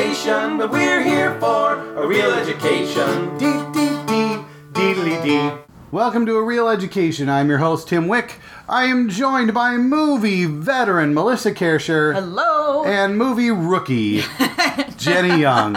station, 0.00 0.56
but 0.56 0.70
we're 0.70 1.02
here 1.02 1.38
for 1.40 1.74
a 1.94 2.06
reel 2.06 2.32
education. 2.32 3.36
Dee 3.36 3.62
dee 3.74 4.06
dee, 4.06 4.42
deedly 4.72 5.22
dee. 5.22 5.52
Welcome 5.90 6.24
to 6.24 6.36
A 6.36 6.42
Reel 6.42 6.68
Education. 6.68 7.28
I'm 7.28 7.50
your 7.50 7.58
host, 7.58 7.88
Tim 7.88 8.08
Wick. 8.08 8.38
I 8.66 8.84
am 8.84 9.10
joined 9.10 9.52
by 9.52 9.76
movie 9.76 10.46
veteran 10.46 11.12
Melissa 11.12 11.52
Kersher 11.52 12.14
Hello. 12.14 12.82
and 12.84 13.18
movie 13.18 13.50
rookie 13.50 14.22
Jenna 14.96 15.36
Young. 15.36 15.76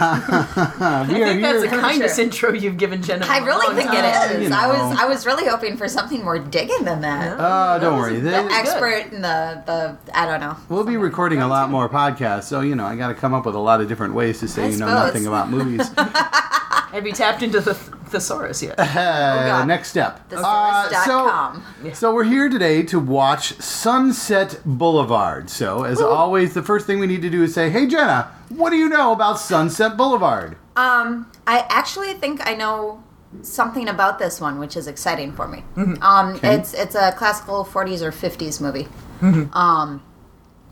I, 0.00 1.06
we 1.10 1.16
I 1.16 1.20
are 1.22 1.26
think 1.28 1.42
that's 1.42 1.60
the 1.62 1.70
here. 1.70 1.80
kindest 1.80 2.18
intro 2.18 2.52
you've 2.52 2.76
given 2.78 3.02
Jenna. 3.02 3.26
I 3.26 3.36
I 3.36 3.38
a 3.38 3.44
really 3.44 3.66
long 3.66 3.76
think 3.76 3.90
time. 3.90 4.04
it 4.04 4.42
is. 4.42 4.48
you 4.48 4.54
I 4.54 4.66
was 4.66 4.98
I 5.00 5.04
was 5.06 5.26
really 5.26 5.46
hoping 5.46 5.76
for 5.76 5.88
something 5.88 6.22
more 6.24 6.38
digging 6.38 6.84
than 6.84 7.00
that. 7.02 7.38
Uh, 7.38 7.78
don't 7.78 7.92
That 7.94 7.98
worry. 7.98 8.20
that 8.20 8.30
They- 8.30 8.44
was 8.44 8.52
Expert 8.54 9.12
in 9.12 9.22
the 9.22 9.62
the 9.66 9.96
I 10.14 10.26
don't 10.26 10.40
know. 10.40 10.56
We'll 10.68 10.84
be 10.84 10.96
recording 10.96 11.40
a 11.42 11.48
lot 11.48 11.70
more 11.70 11.88
podcasts, 11.88 12.44
so 12.44 12.60
you 12.60 12.74
know 12.74 12.84
I 12.86 12.96
got 12.96 13.08
to 13.08 13.14
come 13.14 13.34
up 13.34 13.46
with 13.46 13.54
a 13.54 13.58
lot 13.60 13.80
of 13.80 13.88
different 13.88 14.14
ways 14.14 14.40
to 14.40 14.48
say 14.48 14.64
I 14.64 14.68
you 14.68 14.78
know 14.78 14.86
suppose. 14.86 15.06
nothing 15.06 15.26
about 15.26 15.50
movies. 15.50 15.88
Have 15.96 17.06
you 17.06 17.12
tapped 17.12 17.42
into 17.42 17.60
the 17.60 17.74
thesaurus 18.08 18.62
yet? 18.62 18.76
Uh, 18.78 19.46
God. 19.46 19.68
next 19.68 19.88
step. 19.90 20.28
The 20.28 20.38
Uh, 20.42 20.88
source.com. 20.90 21.62
so, 21.84 21.92
so 21.92 22.14
we're 22.14 22.24
here 22.24 22.48
today 22.48 22.82
to 22.84 22.98
watch 22.98 23.54
Sunset 23.60 24.60
Boulevard. 24.64 25.48
So, 25.50 25.84
as 25.84 26.00
always, 26.00 26.54
the 26.54 26.62
first 26.62 26.86
thing 26.86 26.98
we 26.98 27.06
need 27.06 27.22
to 27.22 27.30
do 27.30 27.42
is 27.42 27.54
say, 27.54 27.70
"Hey, 27.70 27.86
Jenna, 27.86 28.30
what 28.48 28.70
do 28.70 28.76
you 28.76 28.88
know 28.88 29.12
about 29.12 29.38
Sunset 29.38 29.96
Boulevard?" 29.96 30.56
Um, 30.76 31.26
I 31.46 31.64
actually 31.68 32.14
think 32.14 32.46
I 32.48 32.54
know 32.54 33.02
something 33.42 33.88
about 33.88 34.18
this 34.18 34.40
one, 34.40 34.58
which 34.58 34.76
is 34.76 34.86
exciting 34.86 35.32
for 35.32 35.46
me. 35.48 35.64
Mm-hmm. 35.76 36.02
Um, 36.02 36.34
Okay. 36.36 36.54
it's 36.54 36.72
it's 36.74 36.94
a 36.94 37.12
classical 37.12 37.64
40s 37.64 38.00
or 38.02 38.10
50s 38.12 38.60
movie. 38.60 38.88
Um, 39.52 40.02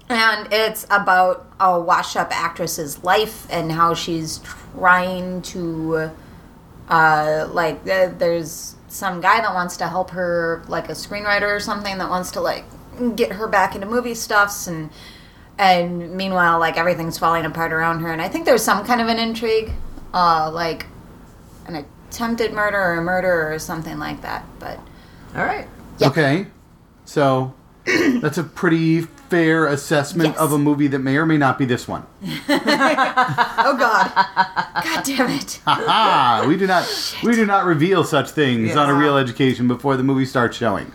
and 0.09 0.49
it's 0.53 0.87
about 0.91 1.47
a 1.59 1.81
washed-up 1.81 2.29
actress's 2.31 3.03
life 3.03 3.47
and 3.51 3.73
how 3.73 3.93
she's 3.95 4.41
trying 4.79 5.43
to, 5.43 6.11
uh, 6.89 7.49
like, 7.53 7.85
th- 7.85 8.13
there's 8.19 8.77
some 8.89 9.21
guy 9.21 9.41
that 9.41 9.53
wants 9.55 9.77
to 9.79 9.89
help 9.89 10.11
her, 10.11 10.63
like 10.69 10.89
a 10.89 10.93
screenwriter 10.93 11.55
or 11.55 11.61
something, 11.61 11.99
that 11.99 12.09
wants 12.09 12.31
to 12.33 12.41
like 12.41 12.65
get 13.17 13.33
her 13.33 13.47
back 13.47 13.75
into 13.75 13.87
movie 13.87 14.15
stuffs 14.15 14.67
and. 14.67 14.91
And 15.59 16.13
meanwhile, 16.13 16.59
like 16.59 16.77
everything's 16.77 17.17
falling 17.17 17.47
apart 17.47 17.73
around 17.73 18.01
her, 18.01 18.13
and 18.13 18.21
I 18.21 18.29
think 18.29 18.45
there's 18.45 18.63
some 18.63 18.85
kind 18.85 19.01
of 19.01 19.09
an 19.09 19.19
intrigue, 19.19 19.73
uh, 20.13 20.51
like 20.53 20.85
an 21.67 21.87
attempted 22.11 22.53
murder 22.53 22.77
or 22.77 22.99
a 22.99 23.03
murder 23.03 23.51
or 23.53 23.59
something 23.59 23.99
like 23.99 24.21
that. 24.21 24.45
But 24.59 24.79
All 25.35 25.47
right. 25.47 25.67
Yeah. 25.99 26.09
Okay, 26.09 26.47
so 27.07 27.55
that's 27.87 28.37
a 28.37 28.45
pretty 28.45 29.07
fair 29.29 29.67
assessment 29.67 30.31
Yes. 30.31 30.39
of 30.39 30.53
a 30.53 30.59
movie 30.59 30.87
that 30.89 30.99
may 31.01 31.17
or 31.17 31.27
may 31.27 31.37
not 31.37 31.59
be 31.59 31.65
this 31.65 31.87
one. 31.89 32.05
oh 32.25 33.77
god, 33.79 34.13
god 34.85 35.05
damn 35.05 35.31
it! 35.31 35.61
Ah, 35.67 36.45
we 36.47 36.57
do 36.57 36.67
not 36.67 36.87
we 37.23 37.35
do 37.35 37.45
not 37.47 37.65
reveal 37.65 38.05
such 38.05 38.31
things 38.31 38.69
Yes. 38.69 38.77
on 38.77 38.89
a 38.91 38.95
reel 38.95 39.17
education 39.17 39.69
before 39.69 39.97
the 39.97 40.03
movie 40.03 40.25
starts 40.27 40.57
showing. 40.57 40.93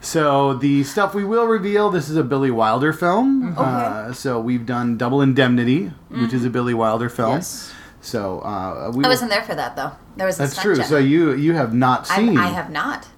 So 0.00 0.54
the 0.54 0.84
stuff 0.84 1.14
we 1.14 1.24
will 1.24 1.46
reveal. 1.46 1.90
This 1.90 2.08
is 2.08 2.16
a 2.16 2.24
Billy 2.24 2.50
Wilder 2.50 2.92
film. 2.92 3.54
Uh, 3.56 4.12
so 4.12 4.40
we've 4.40 4.66
done 4.66 4.96
Double 4.96 5.20
Indemnity, 5.22 5.92
which 6.10 6.32
is 6.32 6.44
a 6.44 6.50
Billy 6.50 6.74
Wilder 6.74 7.08
film. 7.08 7.34
Yes. 7.36 7.72
So 8.00 8.40
uh, 8.40 8.90
we. 8.94 9.04
I 9.04 9.08
wasn't 9.08 9.30
there 9.30 9.42
for 9.42 9.54
that 9.54 9.76
though. 9.76 9.92
There 10.16 10.26
was 10.26 10.36
a 10.36 10.42
that's 10.42 10.60
true. 10.60 10.76
So 10.82 10.98
you 10.98 11.32
you 11.34 11.54
have 11.54 11.72
not 11.74 12.10
I, 12.10 12.16
seen 12.16 12.36
I 12.36 12.48
have 12.48 12.70
not. 12.70 13.08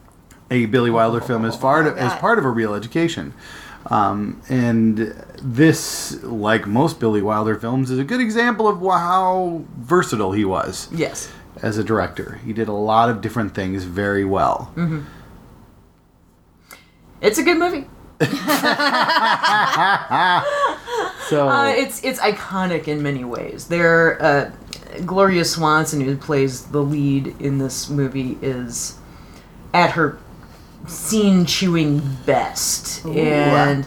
a 0.50 0.66
Billy 0.66 0.90
Wilder 0.90 1.20
film 1.20 1.44
as 1.44 1.56
far 1.56 1.82
Oh, 1.86 1.94
as 1.94 2.12
part 2.16 2.38
of 2.38 2.44
a 2.44 2.50
reel 2.50 2.74
education. 2.74 3.32
Um, 3.90 4.40
and 4.48 4.98
this, 5.42 6.22
like 6.22 6.66
most 6.66 6.98
Billy 7.00 7.22
Wilder 7.22 7.54
films, 7.56 7.90
is 7.90 7.98
a 7.98 8.04
good 8.04 8.20
example 8.20 8.66
of 8.66 8.78
how 8.80 9.62
versatile 9.78 10.32
he 10.32 10.44
was 10.44 10.88
Yes. 10.92 11.30
as 11.62 11.76
a 11.78 11.84
director. 11.84 12.40
He 12.44 12.52
did 12.52 12.68
a 12.68 12.72
lot 12.72 13.10
of 13.10 13.20
different 13.20 13.54
things 13.54 13.84
very 13.84 14.24
well. 14.24 14.72
It's 17.20 17.38
a 17.38 17.42
good 17.42 17.58
movie. 17.58 17.86
So 21.28 21.48
Uh, 21.48 21.68
it's 21.68 22.04
it's 22.04 22.20
iconic 22.20 22.86
in 22.86 23.02
many 23.02 23.24
ways. 23.24 23.68
There, 23.68 24.22
uh, 24.22 24.50
Gloria 25.06 25.46
Swanson, 25.46 26.02
who 26.02 26.18
plays 26.18 26.64
the 26.66 26.80
lead 26.82 27.34
in 27.40 27.56
this 27.56 27.88
movie, 27.88 28.36
is 28.42 28.98
at 29.72 29.92
her 29.92 30.18
scene 30.86 31.46
chewing 31.46 32.02
best, 32.26 33.04
and 33.06 33.86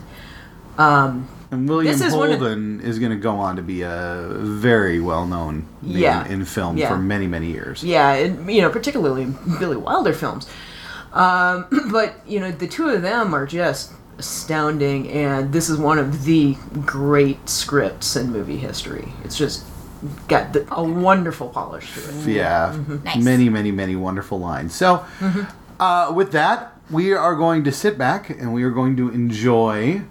um, 0.77 1.27
and 1.51 1.67
William 1.69 1.91
this 1.97 2.05
is 2.05 2.13
one 2.13 2.31
of- 2.31 2.39
Holden 2.39 2.81
is 2.81 2.99
going 2.99 3.11
to 3.11 3.17
go 3.17 3.35
on 3.37 3.55
to 3.55 3.61
be 3.61 3.81
a 3.81 4.27
very 4.29 4.99
well-known 4.99 5.65
name 5.81 5.97
Yeah. 5.97 6.27
in 6.27 6.43
film 6.45 6.77
Yeah. 6.77 6.89
for 6.89 6.97
many, 6.97 7.25
many 7.27 7.47
years. 7.51 7.83
yeah, 7.83 8.11
and, 8.13 8.51
you 8.51 8.61
know, 8.61 8.69
particularly 8.69 9.27
Billy 9.59 9.77
Wilder 9.77 10.13
films. 10.13 10.47
Um, 11.13 11.65
but 11.91 12.15
you 12.27 12.39
know, 12.39 12.51
the 12.51 12.67
two 12.67 12.89
of 12.89 13.01
them 13.01 13.33
are 13.33 13.45
just 13.45 13.93
astounding, 14.17 15.09
and 15.09 15.53
this 15.53 15.69
is 15.69 15.77
one 15.77 15.97
of 15.99 16.25
the 16.25 16.57
great 16.85 17.47
scripts 17.49 18.15
in 18.15 18.31
movie 18.31 18.57
history. 18.57 19.13
It's 19.23 19.37
just 19.37 19.63
got 20.27 20.53
the, 20.53 20.67
a 20.71 20.83
wonderful 20.83 21.49
polish 21.49 21.93
to 21.93 21.99
it. 22.01 22.27
Yeah, 22.35 22.75
Nice. 23.05 23.23
many, 23.23 23.47
many, 23.49 23.71
many 23.71 23.95
wonderful 23.95 24.37
lines. 24.39 24.75
So, 24.75 25.05
uh, 25.79 26.11
with 26.13 26.31
that, 26.33 26.76
we 26.89 27.13
are 27.13 27.35
going 27.35 27.63
to 27.63 27.71
sit 27.71 27.97
back 27.97 28.29
and 28.29 28.53
we 28.53 28.63
are 28.63 28.71
going 28.71 28.95
to 28.97 29.09
enjoy 29.09 30.03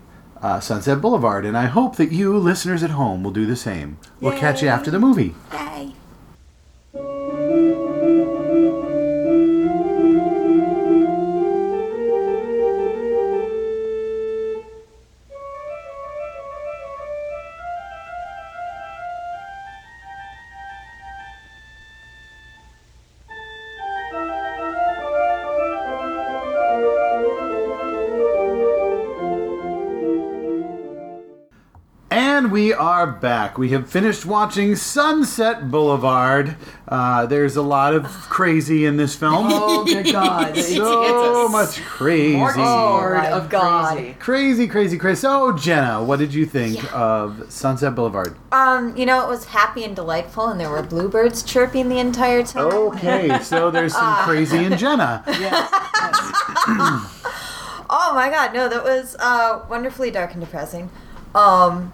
uh, 0.43 0.61
Sunset 0.61 1.01
Boulevard. 1.01 1.45
And 1.47 1.57
I 1.57 1.67
hope 1.67 1.97
that 1.97 2.13
you, 2.13 2.37
listeners 2.37 2.83
at 2.83 2.91
home, 2.91 3.23
will 3.23 3.31
do 3.31 3.47
the 3.47 3.57
same. 3.57 3.99
We'll 4.21 4.39
catch 4.39 4.63
you 4.63 4.69
after 4.69 4.91
the 4.91 4.99
movie. 4.99 5.35
Back. 33.21 33.59
We 33.59 33.71
have 33.71 33.89
finished 33.89 34.25
watching 34.27 34.77
Sunset 34.77 35.71
Boulevard. 35.71 36.57
Uh, 36.89 37.27
there's 37.27 37.57
a 37.57 37.63
lot 37.63 37.95
of 37.95 38.05
crazy 38.05 38.85
in 38.87 38.97
this 38.97 39.15
film. 39.17 39.47
Oh, 39.69 39.85
good 39.85 40.07
God. 40.13 40.57
So 40.57 41.49
much 41.49 41.81
crazy. 41.83 42.37
Lord 42.37 43.17
of 43.27 43.49
God. 43.49 43.97
crazy. 43.97 44.15
Crazy, 44.19 44.69
crazy, 44.69 44.99
crazy. 44.99 45.21
So, 45.21 45.53
Jenna, 45.53 46.03
what 46.03 46.19
did 46.19 46.33
you 46.35 46.47
think 46.47 46.83
Yeah. 46.83 46.91
of 46.93 47.47
Sunset 47.53 47.95
Boulevard? 47.95 48.37
Um, 48.53 48.97
you 48.97 49.07
know, 49.07 49.25
it 49.25 49.29
was 49.29 49.47
happy 49.47 49.85
and 49.85 49.95
delightful, 49.97 50.47
and 50.49 50.61
there 50.61 50.71
were 50.71 50.83
bluebirds 50.83 51.43
chirping 51.43 51.89
the 51.89 51.99
entire 51.99 52.43
time. 52.43 52.67
Okay, 52.73 53.39
so 53.43 53.71
there's 53.71 53.93
some 53.95 54.15
crazy 54.25 54.65
in 54.65 54.77
Jenna. 54.77 55.23
Yes. 55.41 55.71
Oh 57.89 58.13
my 58.17 58.29
god, 58.31 58.53
no, 58.53 58.69
that 58.69 58.83
was 58.83 59.15
uh, 59.21 59.61
wonderfully 59.71 60.11
dark 60.11 60.33
and 60.33 60.41
depressing. 60.41 60.91
Um, 61.37 61.93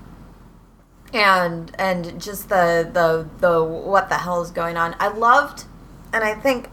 and 1.13 1.75
and 1.79 2.21
just 2.21 2.49
the 2.49 2.89
the 2.93 3.29
the 3.41 3.63
what 3.65 4.09
the 4.09 4.19
hell 4.19 4.43
is 4.43 4.51
going 4.51 4.77
on? 4.77 4.95
I 4.99 5.09
loved, 5.09 5.65
and 6.13 6.25
I 6.25 6.35
think 6.35 6.69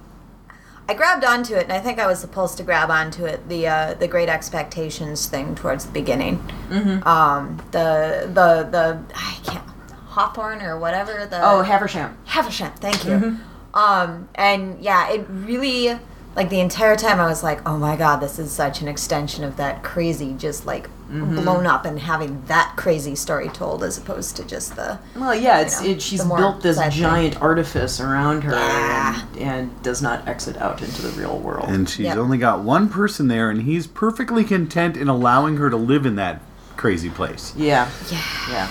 I 0.88 0.94
grabbed 0.94 1.23
onto 1.23 1.55
it, 1.55 1.63
and 1.63 1.73
I 1.73 1.79
think 1.79 2.00
I 2.00 2.07
was 2.07 2.19
supposed 2.19 2.57
to 2.57 2.63
grab 2.63 2.89
onto 2.89 3.25
it. 3.25 3.47
The 3.47 3.67
uh, 3.67 3.94
the 3.94 4.07
Great 4.07 4.29
Expectations 4.29 5.27
thing 5.27 5.55
towards 5.55 5.85
the 5.85 5.91
beginning. 5.91 6.39
Mm-hmm. 6.69 7.07
Um, 7.07 7.62
the 7.71 8.24
the 8.27 8.68
the 8.69 9.00
I 9.15 9.38
can't 9.44 9.65
Hawthorne 10.07 10.62
or 10.62 10.80
whatever 10.80 11.27
the 11.27 11.39
Oh, 11.44 11.62
Haversham. 11.62 12.18
Haversham, 12.25 12.71
thank 12.77 13.06
you. 13.06 13.38
Um, 13.74 14.27
and 14.33 14.81
yeah, 14.81 15.12
it 15.12 15.25
really 15.30 16.00
like 16.39 16.50
the 16.50 16.62
entire 16.62 16.95
time 16.95 17.19
I 17.19 17.25
was 17.25 17.44
like, 17.44 17.68
oh 17.68 17.77
my 17.77 17.97
god, 17.97 18.21
this 18.21 18.39
is 18.39 18.50
such 18.50 18.80
an 18.81 18.88
extension 18.88 19.44
of 19.44 19.57
that 19.57 19.83
crazy, 19.83 20.33
just 20.38 20.65
like 20.65 20.88
mm-hmm. 21.12 21.36
blown 21.36 21.65
up 21.65 21.83
and 21.83 22.00
having 22.00 22.41
that 22.45 22.75
crazy 22.77 23.13
story 23.13 23.50
told 23.50 23.83
as 23.83 23.97
opposed 23.97 24.38
to 24.38 24.47
just 24.47 24.77
the 24.77 24.97
Well, 25.18 25.36
yeah, 25.36 25.59
it's 25.59 25.81
know, 25.81 25.89
it, 25.89 26.01
she's 26.01 26.24
built 26.24 26.62
this 26.62 26.77
sad 26.77 26.94
thing. 26.94 27.01
giant 27.01 27.41
artifice 27.41 28.00
around 28.00 28.45
her 28.45 28.53
Yeah. 28.53 29.21
and, 29.33 29.41
and 29.41 29.83
does 29.83 30.01
not 30.01 30.25
exit 30.30 30.56
out 30.59 30.81
into 30.81 31.01
the 31.01 31.09
real 31.19 31.38
world. 31.39 31.68
And 31.68 31.89
she's 31.89 32.06
Yep. 32.06 32.18
only 32.18 32.38
got 32.38 32.62
one 32.62 32.88
person 32.88 33.27
there, 33.27 33.50
and 33.50 33.63
he's 33.63 33.86
perfectly 33.86 34.45
content 34.45 34.95
in 34.95 35.09
allowing 35.09 35.57
her 35.57 35.69
to 35.69 35.75
live 35.75 36.06
in 36.06 36.15
that 36.15 36.41
crazy 36.77 37.09
place. 37.09 37.53
yeah, 37.57 37.89
yeah. 38.09 38.24
yeah. 38.50 38.69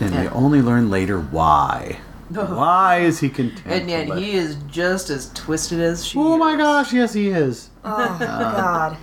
And 0.00 0.10
we 0.16 0.22
Yeah. 0.24 0.30
only 0.32 0.60
learn 0.60 0.90
later 0.90 1.20
why. 1.20 1.98
why 2.56 3.00
is 3.00 3.20
he 3.20 3.28
content? 3.28 3.62
And 3.66 3.90
yet 3.90 4.16
he 4.18 4.32
is 4.32 4.56
just 4.68 5.10
as 5.10 5.30
twisted 5.32 5.80
as 5.80 6.04
she. 6.04 6.18
Oh 6.18 6.36
my 6.36 6.52
is. 6.52 6.58
gosh, 6.58 6.92
yes, 6.92 7.12
he 7.14 7.28
is. 7.28 7.70
Oh 7.84 8.16
god. 8.20 8.96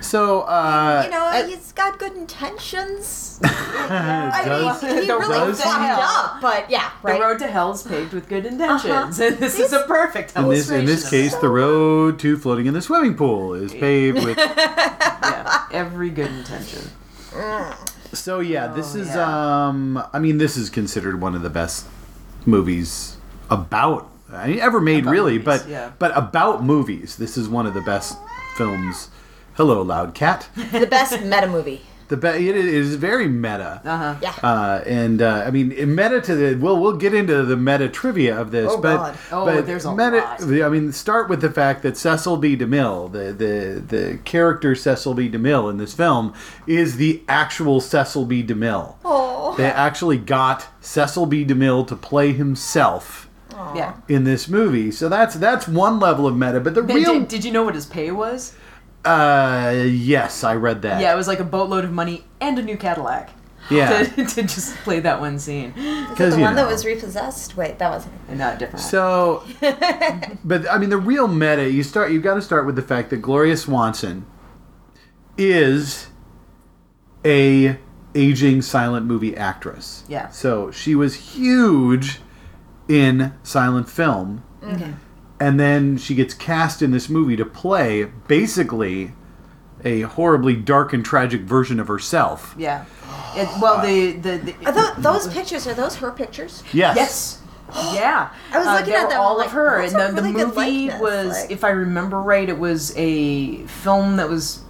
So, 0.00 0.42
uh, 0.42 1.02
You 1.04 1.10
know, 1.10 1.46
he's 1.48 1.72
got 1.72 1.98
good 1.98 2.12
intentions. 2.12 3.40
I 3.44 4.42
does- 4.44 4.82
mean, 4.82 4.94
he 5.00 5.06
The 5.06 5.16
really 5.18 5.38
road 5.38 5.46
to 5.56 5.62
fucked 5.62 5.78
hell. 5.80 6.00
up, 6.00 6.40
but 6.40 6.70
yeah, 6.70 6.90
The 7.02 7.18
road 7.18 7.38
to 7.40 7.46
hell 7.48 7.72
is 7.72 7.82
paved 7.82 8.12
with 8.12 8.28
good 8.28 8.46
intentions, 8.46 9.18
Uh-huh. 9.18 9.24
and 9.28 9.38
this 9.38 9.58
is 9.58 9.72
a 9.72 9.80
perfect 9.88 10.36
in 10.36 10.48
this 10.48 10.70
in 10.70 10.84
this 10.84 11.08
case, 11.10 11.32
that. 11.32 11.40
the 11.40 11.48
road 11.48 12.18
to 12.20 12.36
floating 12.36 12.66
in 12.66 12.74
the 12.74 12.82
swimming 12.82 13.16
pool 13.16 13.54
is 13.54 13.72
paved 13.72 14.24
with. 14.24 14.36
yeah, 14.38 15.64
every 15.72 16.10
good 16.10 16.30
intention. 16.30 16.82
So 18.12 18.40
yeah, 18.40 18.68
this 18.68 18.94
Oh, 18.94 18.98
is. 19.00 19.08
yeah. 19.08 19.66
um 19.68 20.02
I 20.12 20.18
mean, 20.18 20.38
this 20.38 20.56
is 20.56 20.70
considered 20.70 21.20
one 21.20 21.34
of 21.34 21.42
the 21.42 21.50
best 21.50 21.86
movies 22.48 23.16
about 23.50 24.10
I 24.30 24.48
mean, 24.48 24.58
ever 24.60 24.80
made, 24.80 25.04
About 25.04 25.10
really. 25.12 25.32
movies, 25.38 25.44
but 25.44 25.68
yeah. 25.68 25.92
but 25.98 26.14
about 26.16 26.62
movies, 26.64 27.16
this 27.16 27.36
is 27.38 27.48
one 27.48 27.66
of 27.66 27.72
the 27.74 27.80
best 27.80 28.18
films. 28.56 29.08
Hello, 29.54 29.80
loud 29.82 30.14
cat. 30.14 30.48
the 30.72 30.86
best 30.86 31.20
meta 31.22 31.46
movie. 31.46 31.80
The 32.08 32.16
be- 32.16 32.48
it 32.48 32.56
is 32.56 32.94
very 32.96 33.26
meta. 33.28 33.82
Uh 33.84 33.96
huh. 33.98 34.14
Yeah. 34.22 34.34
Uh, 34.42 34.82
and 34.86 35.20
uh, 35.20 35.44
I 35.46 35.50
mean, 35.50 35.68
meta 35.94 36.20
to 36.22 36.34
the 36.34 36.54
we'll 36.56 36.78
we'll 36.80 36.96
get 36.96 37.12
into 37.14 37.42
the 37.44 37.56
meta 37.56 37.88
trivia 37.88 38.38
of 38.40 38.50
this, 38.50 38.70
Oh, 38.72 38.80
but 38.80 38.96
God. 38.96 39.18
Oh, 39.32 39.44
but 39.46 39.66
there's 39.66 39.84
a 39.84 39.94
meta. 39.94 40.16
lot. 40.18 40.42
I 40.42 40.68
mean, 40.70 40.92
start 40.92 41.28
with 41.28 41.40
the 41.42 41.50
fact 41.50 41.82
that 41.82 41.96
Cecil 41.98 42.36
B. 42.38 42.56
DeMille, 42.56 43.10
the 43.12 43.32
the 43.32 43.80
the 43.96 44.18
character 44.24 44.74
Cecil 44.74 45.14
B. 45.14 45.28
DeMille 45.28 45.70
in 45.70 45.76
this 45.78 45.92
film, 45.94 46.32
is 46.66 46.96
the 46.96 47.22
actual 47.28 47.80
Cecil 47.80 48.24
B. 48.26 48.42
DeMille. 48.42 48.94
Oh. 49.04 49.27
They 49.58 49.66
actually 49.66 50.16
got 50.16 50.66
Cecil 50.80 51.26
B. 51.26 51.44
DeMille 51.44 51.86
to 51.88 51.96
play 51.96 52.32
himself 52.32 53.28
Yeah. 53.74 53.94
in 54.08 54.24
this 54.24 54.48
movie, 54.48 54.90
so 54.90 55.08
that's 55.08 55.34
that's 55.34 55.68
one 55.68 56.00
level 56.00 56.26
of 56.26 56.36
meta. 56.36 56.60
But 56.60 56.74
the 56.74 56.82
Did, 56.82 56.94
real, 56.94 57.12
did, 57.20 57.28
did 57.28 57.44
you 57.44 57.52
know 57.52 57.64
what 57.64 57.74
his 57.74 57.84
pay 57.86 58.10
was? 58.10 58.54
uh, 59.04 59.84
yes, 59.86 60.42
I 60.44 60.54
read 60.54 60.82
that. 60.82 61.00
Yeah, 61.00 61.12
it 61.12 61.16
was 61.16 61.28
like 61.28 61.40
a 61.40 61.44
boatload 61.44 61.84
of 61.84 61.92
money 61.92 62.24
and 62.40 62.58
a 62.58 62.62
new 62.62 62.76
Cadillac. 62.76 63.30
Yeah. 63.70 64.04
To, 64.16 64.24
to 64.24 64.42
just 64.42 64.74
play 64.76 65.00
that 65.00 65.20
one 65.20 65.38
scene. 65.38 65.72
Is 65.76 66.10
it 66.10 66.16
'Cause, 66.16 66.32
the 66.32 66.38
you 66.38 66.44
one 66.44 66.54
that 66.56 66.66
was 66.66 66.84
repossessed? 66.86 67.56
Wait, 67.56 67.78
that 67.78 67.90
wasn't. 67.90 68.14
And 68.28 68.38
not 68.38 68.54
a 68.56 68.58
different 68.58 68.82
one. 68.82 68.90
So, 68.90 69.44
but 70.44 70.68
I 70.70 70.78
mean, 70.78 70.88
the 70.90 70.96
real 70.98 71.28
meta 71.28 71.68
you 71.70 71.82
start. 71.82 72.10
You've 72.12 72.22
got 72.22 72.34
to 72.34 72.42
start 72.42 72.64
with 72.66 72.76
the 72.76 72.82
fact 72.82 73.10
that 73.10 73.18
Gloria 73.18 73.56
Swanson 73.56 74.24
is 75.36 76.08
a 77.24 77.78
aging 78.18 78.62
silent 78.62 79.06
movie 79.06 79.36
actress. 79.36 80.04
Yeah. 80.08 80.28
So 80.30 80.70
she 80.70 80.94
was 80.94 81.14
huge 81.14 82.18
in 82.88 83.32
silent 83.42 83.88
film, 83.88 84.42
Okay. 84.62 84.94
and 85.38 85.60
then 85.60 85.96
she 85.98 86.14
gets 86.14 86.34
cast 86.34 86.82
in 86.82 86.90
this 86.90 87.08
movie 87.08 87.36
to 87.36 87.44
play 87.44 88.04
basically 88.26 89.12
a 89.84 90.00
horribly 90.02 90.56
dark 90.56 90.92
and 90.92 91.04
tragic 91.04 91.42
version 91.42 91.78
of 91.78 91.86
herself. 91.88 92.54
Yeah. 92.58 92.84
It, 93.36 93.48
well, 93.60 93.80
the 93.86 94.12
the, 94.12 94.38
the 94.38 94.54
Are 94.66 94.72
tho- 94.72 94.94
those 95.00 95.28
pictures 95.28 95.66
are 95.66 95.74
those 95.74 95.96
her 95.96 96.10
pictures? 96.10 96.62
Yes. 96.72 96.96
Yes. 96.96 97.42
Yeah. 97.94 98.30
I 98.52 98.58
was 98.58 98.66
Uh, 98.66 98.72
looking 98.72 98.86
they 98.92 98.96
at 98.96 99.02
were 99.04 99.08
them, 99.10 99.20
all 99.20 99.36
like, 99.36 99.46
of 99.46 99.52
her, 99.52 99.80
and 99.80 99.94
are 99.94 100.12
the, 100.12 100.22
really 100.22 100.32
the 100.32 100.46
movie 100.46 100.88
was, 100.98 101.28
like- 101.42 101.50
if 101.50 101.62
I 101.62 101.70
remember 101.70 102.20
right, 102.20 102.48
it 102.48 102.58
was 102.58 102.92
a 102.96 103.64
film 103.66 104.16
that 104.16 104.28
was 104.28 104.60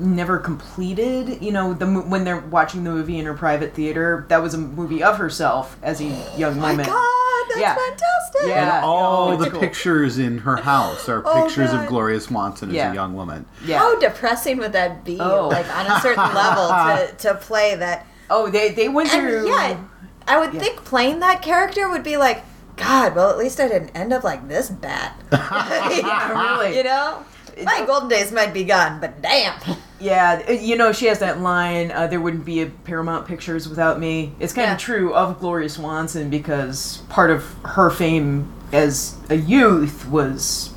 never 0.00 0.38
completed. 0.38 1.42
You 1.42 1.52
know, 1.52 1.74
the 1.74 1.86
when 1.86 2.24
they're 2.24 2.40
watching 2.40 2.84
the 2.84 2.90
movie 2.90 3.18
in 3.18 3.26
her 3.26 3.34
private 3.34 3.74
theater, 3.74 4.24
that 4.28 4.42
was 4.42 4.54
a 4.54 4.58
movie 4.58 5.02
of 5.02 5.18
herself 5.18 5.76
as 5.82 6.00
a 6.00 6.04
young 6.36 6.58
Oh 6.58 6.60
my 6.60 6.70
woman. 6.72 6.86
god, 6.86 7.44
that's 7.48 7.60
Yeah. 7.60 7.74
fantastic. 7.74 8.40
Yeah. 8.46 8.76
And 8.78 8.84
all 8.84 9.28
oh, 9.32 9.36
the 9.36 9.50
cool. 9.50 9.60
pictures 9.60 10.18
in 10.18 10.38
her 10.38 10.56
house 10.56 11.08
are 11.08 11.22
Oh, 11.26 11.44
pictures 11.44 11.70
God. 11.72 11.82
of 11.82 11.88
Gloria 11.88 12.20
Swanson 12.20 12.70
as 12.70 12.74
a 12.92 12.94
young 12.94 13.14
woman. 13.14 13.46
Yeah. 13.64 13.78
How 13.78 13.98
depressing 13.98 14.58
would 14.58 14.72
that 14.72 15.04
be? 15.04 15.18
Oh. 15.20 15.48
Like 15.48 15.66
on 15.76 15.86
a 15.86 16.00
certain 16.00 16.34
level 16.34 16.68
to, 16.68 17.14
to 17.18 17.34
play 17.34 17.74
that. 17.76 18.06
Oh, 18.30 18.48
they 18.48 18.72
they 18.72 18.88
went 18.88 19.12
And 19.12 19.20
through. 19.28 19.48
yeah, 19.48 19.78
I 20.26 20.38
would 20.38 20.54
Yeah. 20.54 20.60
think 20.60 20.84
playing 20.84 21.20
that 21.20 21.42
character 21.42 21.88
would 21.90 22.02
be 22.02 22.16
like, 22.16 22.44
God, 22.76 23.14
well 23.14 23.28
at 23.30 23.36
least 23.36 23.60
I 23.60 23.68
didn't 23.68 23.90
end 23.90 24.12
up 24.12 24.24
like 24.24 24.48
this 24.48 24.70
bat. 24.70 25.20
Yeah, 25.32 26.32
really. 26.32 26.76
You 26.76 26.84
know? 26.84 27.24
My 27.64 27.84
golden 27.86 28.08
days 28.08 28.32
might 28.32 28.54
be 28.54 28.64
gone, 28.64 29.00
but 29.00 29.20
damn. 29.20 29.54
Yeah, 29.98 30.42
uh, 30.48 30.52
you 30.52 30.76
know, 30.76 30.92
she 30.92 31.06
has 31.06 31.18
that 31.18 31.40
line, 31.40 31.90
uh, 31.90 32.06
there 32.06 32.20
wouldn't 32.20 32.46
be 32.46 32.62
a 32.62 32.66
Paramount 32.66 33.26
Pictures 33.26 33.68
without 33.68 34.00
me. 34.00 34.32
It's 34.40 34.54
kind 34.54 34.68
Yeah. 34.68 34.72
of 34.74 34.78
true 34.78 35.12
of 35.14 35.38
Gloria 35.40 35.68
Swanson 35.68 36.30
because 36.30 37.02
part 37.10 37.30
of 37.30 37.44
her 37.64 37.90
fame 37.90 38.50
as 38.72 39.16
a 39.28 39.34
youth 39.34 40.08
was 40.08 40.70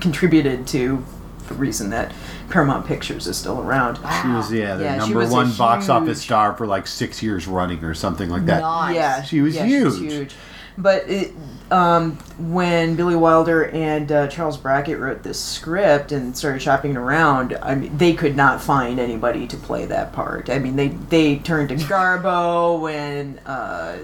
contributed 0.00 0.66
to 0.68 1.04
the 1.48 1.54
reason 1.54 1.90
that 1.90 2.12
Paramount 2.50 2.86
Pictures 2.86 3.26
is 3.26 3.36
still 3.36 3.60
around. 3.60 3.96
She 4.22 4.28
was 4.28 4.52
yeah 4.52 4.76
the 4.76 4.84
Yeah, 4.84 4.96
number 4.96 5.26
one 5.26 5.50
box 5.52 5.88
office 5.88 6.20
star 6.20 6.54
for 6.54 6.66
like 6.66 6.86
six 6.86 7.22
years 7.22 7.46
running 7.48 7.82
or 7.82 7.94
something 7.94 8.28
like 8.30 8.46
that. 8.46 8.60
Nice. 8.60 8.94
Yeah, 8.94 9.22
She 9.22 9.40
was 9.40 9.56
yeah, 9.56 9.64
huge. 9.64 10.34
But 10.78 11.08
it, 11.08 11.32
um, 11.70 12.12
when 12.38 12.96
Billy 12.96 13.16
Wilder 13.16 13.66
and 13.66 14.10
uh, 14.10 14.28
Charles 14.28 14.56
Brackett 14.56 14.98
wrote 14.98 15.22
this 15.22 15.38
script 15.38 16.12
and 16.12 16.36
started 16.36 16.62
shopping 16.62 16.92
it 16.92 16.96
around, 16.96 17.58
I 17.60 17.74
mean, 17.74 17.96
they 17.98 18.14
could 18.14 18.36
not 18.36 18.62
find 18.62 18.98
anybody 18.98 19.46
to 19.48 19.56
play 19.56 19.84
that 19.86 20.12
part. 20.12 20.48
I 20.48 20.58
mean, 20.58 20.76
they 20.76 20.88
they 20.88 21.36
turned 21.36 21.68
to 21.70 21.74
Garbo 21.74 22.90
and 22.90 23.40
uh, 23.44 23.98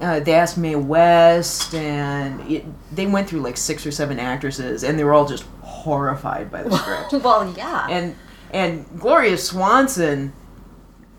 uh, 0.00 0.20
they 0.20 0.34
asked 0.34 0.56
Mae 0.56 0.76
West, 0.76 1.74
and 1.74 2.40
it, 2.50 2.64
they 2.94 3.06
went 3.06 3.28
through 3.28 3.40
like 3.40 3.56
six 3.56 3.84
or 3.84 3.90
seven 3.90 4.18
actresses, 4.18 4.82
and 4.82 4.98
they 4.98 5.04
were 5.04 5.12
all 5.12 5.26
just 5.26 5.44
horrified 5.62 6.50
by 6.50 6.62
the 6.62 6.70
script 6.76 7.24
well, 7.24 7.52
yeah. 7.56 7.86
and 7.90 8.16
and 8.50 8.86
Gloria 8.98 9.36
Swanson, 9.36 10.32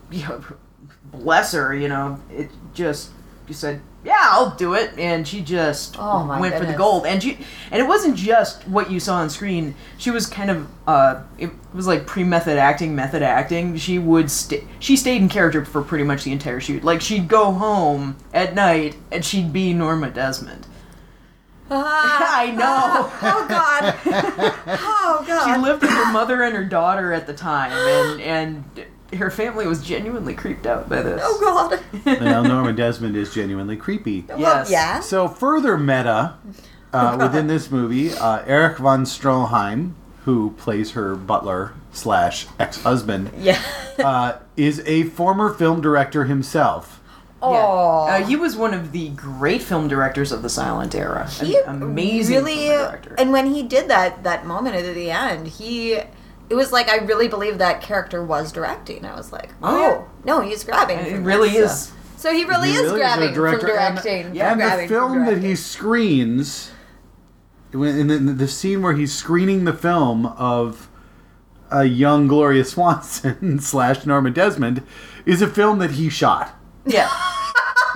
you 0.10 0.28
know, 0.28 0.44
bless 1.06 1.52
her, 1.54 1.76
you 1.76 1.88
know, 1.88 2.20
it 2.32 2.50
just 2.74 3.12
she 3.52 3.56
said, 3.58 3.82
"Yeah, 4.06 4.16
I'll 4.18 4.52
do 4.56 4.76
it," 4.76 4.98
and 4.98 5.28
she 5.28 5.42
just 5.42 5.98
Oh, 6.00 6.26
went 6.40 6.56
for 6.56 6.66
the 6.66 6.72
gold. 6.74 7.06
And 7.06 7.22
she 7.22 7.38
and 7.70 7.82
it 7.82 7.86
wasn't 7.86 8.16
just 8.16 8.66
what 8.66 8.90
you 8.90 8.98
saw 9.02 9.16
on 9.16 9.30
screen. 9.30 9.76
She 9.98 10.10
was 10.10 10.26
kind 10.26 10.50
of 10.50 10.68
uh, 10.88 11.24
it 11.38 11.50
was 11.74 11.86
like 11.86 12.08
pre-method 12.08 12.58
acting, 12.58 12.96
method 12.96 13.22
acting. 13.24 13.76
She 13.76 14.00
would 14.00 14.32
stay. 14.32 14.64
She 14.80 14.96
stayed 14.96 15.22
in 15.22 15.28
character 15.28 15.66
for 15.66 15.82
pretty 15.82 16.06
much 16.06 16.24
the 16.24 16.32
entire 16.32 16.62
shoot. 16.62 16.82
Like 16.86 17.02
she'd 17.02 17.28
go 17.28 17.52
home 17.52 18.16
at 18.34 18.56
night 18.56 18.96
and 19.12 19.26
she'd 19.26 19.52
be 19.52 19.74
Norma 19.74 20.10
Desmond. 20.12 20.68
Ah, 21.70 22.36
I 22.42 22.52
know. 22.52 23.12
oh 23.22 23.46
god. 23.50 23.96
Oh 25.04 25.26
God. 25.28 25.56
she 25.56 25.62
lived 25.62 25.82
with 25.82 25.92
her 25.92 26.12
mother 26.14 26.42
and 26.44 26.56
her 26.56 26.64
daughter 26.64 27.12
at 27.12 27.28
the 27.28 27.34
time, 27.34 27.72
and 27.74 28.22
and 28.22 28.64
her 29.18 29.30
family 29.30 29.68
was 29.68 29.84
genuinely 29.84 30.34
creeped 30.34 30.66
out 30.66 30.88
by 30.90 31.02
this. 31.02 31.22
Oh 31.24 31.40
god. 31.42 31.84
And 32.06 32.26
now 32.26 32.42
Norma 32.44 32.74
Desmond 32.74 33.16
is 33.16 33.34
genuinely 33.34 33.76
creepy. 33.78 34.26
Well, 34.28 34.40
Yes. 34.40 34.72
yeah. 34.72 35.00
So 35.02 35.28
further 35.28 35.78
meta 35.78 36.36
uh, 36.94 37.18
within 37.20 37.48
this 37.48 37.70
movie, 37.72 38.14
uh, 38.14 38.44
Erich 38.46 38.78
von 38.78 39.04
Stroheim, 39.06 39.94
who 40.26 40.52
plays 40.52 40.92
her 40.92 41.16
butler 41.16 41.74
slash 41.92 42.48
ex 42.60 42.82
husband, 42.84 43.32
Yeah. 43.38 43.62
uh, 44.00 44.34
is 44.58 44.82
a 44.86 45.04
former 45.04 45.54
film 45.54 45.82
director 45.82 46.26
himself. 46.26 47.00
Oh. 47.44 48.06
Uh, 48.08 48.24
he 48.24 48.36
was 48.36 48.56
one 48.56 48.72
of 48.74 48.92
the 48.92 49.10
great 49.10 49.64
film 49.64 49.88
directors 49.88 50.32
of 50.32 50.44
the 50.44 50.50
silent 50.50 50.94
era. 50.94 51.28
An 51.66 51.82
amazing 51.82 52.36
really 52.38 52.68
film 52.68 52.86
director. 52.92 53.16
and 53.18 53.32
when 53.32 53.48
he 53.54 53.64
did 53.64 53.88
that 53.90 54.24
that 54.24 54.46
moment 54.46 54.76
at 54.76 54.94
the 54.94 55.10
end 55.10 55.48
he 55.48 55.98
it 56.52 56.56
was 56.56 56.72
like 56.72 56.90
i 56.90 56.98
really 56.98 57.28
believed 57.28 57.58
that 57.60 57.82
character 57.82 58.24
was 58.24 58.52
directing 58.52 59.06
i 59.06 59.16
was 59.16 59.32
like 59.32 59.50
Oh, 59.64 59.70
oh, 59.76 59.80
yeah. 59.80 60.04
no 60.26 60.42
he's 60.42 60.64
grabbing 60.64 61.00
it 61.00 61.18
really 61.22 61.50
this, 61.50 61.72
is. 61.88 61.92
so 62.18 62.32
he 62.34 62.44
really 62.46 62.68
He 62.70 62.76
is 62.76 62.82
really 62.84 63.00
grabbing 63.00 63.34
director. 63.34 63.60
from 63.60 63.68
directing 63.70 64.26
And, 64.28 64.36
Yeah, 64.36 64.52
and 64.52 64.62
the 64.84 64.88
film 64.88 65.26
that 65.26 65.40
he 65.40 65.56
screens, 65.56 66.72
in 67.74 68.08
the, 68.08 68.18
the 68.34 68.48
scene 68.48 68.82
where 68.82 68.94
he's 68.94 69.14
screening 69.14 69.64
the 69.64 69.74
film 69.74 70.26
of 70.26 70.90
a 71.72 71.86
young 71.86 72.28
Gloria 72.28 72.66
Swanson 72.74 73.60
slash 73.60 74.06
Norma 74.06 74.30
Desmond, 74.32 74.84
is 75.26 75.42
a 75.42 75.48
film 75.48 75.80
that 75.80 75.92
he 75.92 76.10
shot. 76.10 76.54
Yeah. 76.86 77.10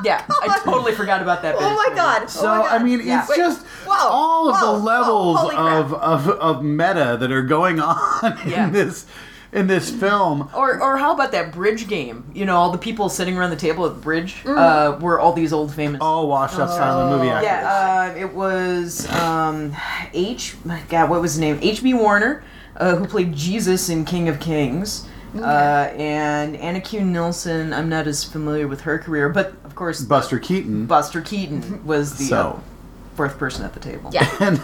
Yeah, 0.03 0.23
I 0.29 0.59
totally 0.63 0.93
forgot 0.93 1.21
about 1.21 1.41
that. 1.43 1.55
bit 1.57 1.63
oh 1.63 1.73
my 1.75 1.95
god 1.95 2.29
So 2.29 2.51
oh 2.51 2.59
my 2.59 2.67
I 2.69 2.79
mean, 2.83 3.01
Yeah. 3.03 3.21
it's 3.21 3.29
Wait, 3.29 3.37
just 3.37 3.65
whoa, 3.85 3.95
all 4.09 4.49
of 4.49 4.55
whoa, 4.55 4.73
the 4.77 4.83
levels 4.83 5.37
holy 5.39 5.55
crap. 5.55 5.85
of, 5.85 5.93
of 5.93 6.29
of 6.29 6.63
meta 6.63 7.17
that 7.19 7.31
are 7.31 7.43
going 7.43 7.79
on 7.91 8.39
Yeah. 8.45 8.67
in 8.67 8.73
this 8.73 9.05
in 9.53 9.67
this 9.67 9.89
film. 9.89 10.49
Or, 10.53 10.81
or 10.81 10.97
how 10.97 11.13
about 11.13 11.31
that 11.31 11.53
bridge 11.53 11.87
game? 11.87 12.25
You 12.33 12.43
know, 12.45 12.57
all 12.57 12.71
the 12.71 12.77
people 12.77 13.07
sitting 13.07 13.37
around 13.37 13.51
the 13.51 13.55
table 13.55 13.85
at 13.85 13.93
the 13.95 14.01
bridge 14.01 14.43
Mm. 14.43 14.57
uh, 14.57 14.99
were 14.99 15.17
all 15.17 15.31
these 15.31 15.53
old 15.53 15.73
famous. 15.73 16.01
All 16.01 16.27
washed 16.27 16.59
up 16.59 16.67
silent 16.67 17.11
movie 17.11 17.29
actors. 17.29 17.45
Yeah, 17.47 18.11
uh, 18.13 18.19
it 18.19 18.33
was 18.33 19.09
um, 19.13 19.73
H. 20.13 20.55
My 20.65 20.81
God, 20.89 21.09
what 21.09 21.21
was 21.21 21.33
his 21.35 21.39
name? 21.39 21.57
H.B. 21.61 21.93
Warner, 21.93 22.43
uh, 22.75 22.95
who 22.97 23.05
played 23.05 23.33
Jesus 23.33 23.87
in 23.87 24.03
King 24.03 24.27
of 24.27 24.41
Kings, 24.41 25.07
uh, 25.43 25.91
and 25.95 26.55
Anna 26.57 26.81
Q. 26.81 27.01
Nilsson. 27.01 27.73
I'm 27.73 27.89
not 27.89 28.07
as 28.07 28.23
familiar 28.23 28.67
with 28.67 28.81
her 28.81 28.97
career, 28.99 29.29
but 29.29 29.53
of 29.63 29.75
course, 29.75 30.01
Buster 30.01 30.39
Keaton. 30.39 30.85
Buster 30.85 31.21
Keaton 31.21 31.85
was 31.85 32.17
the 32.17 32.23
So. 32.25 32.61
uh, 32.63 33.15
fourth 33.15 33.37
person 33.37 33.63
at 33.65 33.73
the 33.73 33.79
table. 33.79 34.09
Yeah. 34.13 34.29
and 34.39 34.61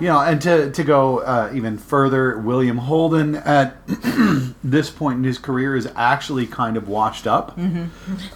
you 0.00 0.06
know, 0.06 0.20
and 0.20 0.40
to 0.42 0.70
to 0.70 0.84
go 0.84 1.18
uh, 1.18 1.50
even 1.52 1.76
further, 1.76 2.38
William 2.38 2.78
Holden 2.78 3.34
at 3.34 3.76
this 4.64 4.90
point 4.90 5.18
in 5.18 5.24
his 5.24 5.38
career 5.38 5.74
is 5.76 5.88
actually 5.96 6.46
kind 6.46 6.76
of 6.76 6.88
washed 6.88 7.26
up 7.26 7.58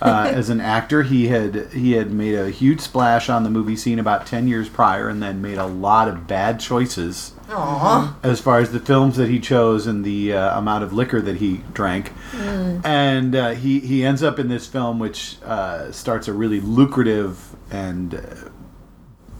uh, 0.02 0.30
as 0.34 0.50
an 0.50 0.60
actor. 0.60 1.04
He 1.04 1.28
had 1.28 1.70
he 1.72 1.92
had 1.92 2.10
made 2.10 2.34
a 2.34 2.50
huge 2.50 2.80
splash 2.80 3.28
on 3.28 3.44
the 3.44 3.50
movie 3.50 3.76
scene 3.76 3.98
about 4.00 4.26
ten 4.26 4.48
years 4.48 4.68
prior, 4.68 5.08
and 5.08 5.22
then 5.22 5.40
made 5.40 5.58
a 5.58 5.66
lot 5.66 6.08
of 6.08 6.26
bad 6.26 6.58
choices 6.58 7.32
As 8.22 8.40
far 8.40 8.58
as 8.60 8.72
the 8.72 8.80
films 8.80 9.16
that 9.16 9.28
he 9.28 9.40
chose 9.40 9.86
and 9.86 10.04
the 10.04 10.34
uh, 10.34 10.58
amount 10.58 10.84
of 10.84 10.92
liquor 10.92 11.20
that 11.22 11.36
he 11.36 11.62
drank. 11.72 12.12
And 12.84 13.34
uh, 13.34 13.50
he, 13.50 13.80
he 13.80 14.04
ends 14.04 14.22
up 14.22 14.38
in 14.38 14.48
this 14.48 14.66
film, 14.66 14.98
which 14.98 15.36
uh, 15.42 15.90
starts 15.92 16.28
a 16.28 16.32
really 16.32 16.60
lucrative 16.60 17.56
and 17.70 18.14
uh, 18.14 18.20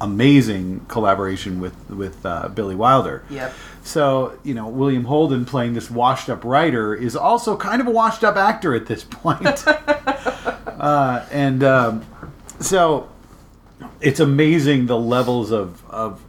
amazing 0.01 0.85
collaboration 0.89 1.61
with, 1.61 1.91
with 1.91 2.25
uh, 2.25 2.49
Billy 2.49 2.75
Wilder. 2.75 3.25
Yep. 3.31 3.55
So, 3.83 4.39
you 4.45 4.55
know, 4.55 4.69
William 4.69 5.05
Holden 5.05 5.45
playing 5.45 5.75
this 5.75 5.91
washed 5.91 6.29
up 6.29 6.45
writer 6.45 6.95
is 6.95 7.17
also 7.17 7.57
kind 7.57 7.81
of 7.81 7.87
a 7.87 7.91
washed 7.91 8.25
up 8.25 8.37
actor 8.37 8.75
at 8.75 8.87
this 8.87 9.05
point. 9.05 9.67
uh, 9.67 11.27
and 11.31 11.65
um, 11.65 12.05
so 12.61 13.09
it's 14.01 14.21
amazing 14.21 14.87
the 14.87 14.99
levels 14.99 15.51
of, 15.51 15.85
of 15.91 16.23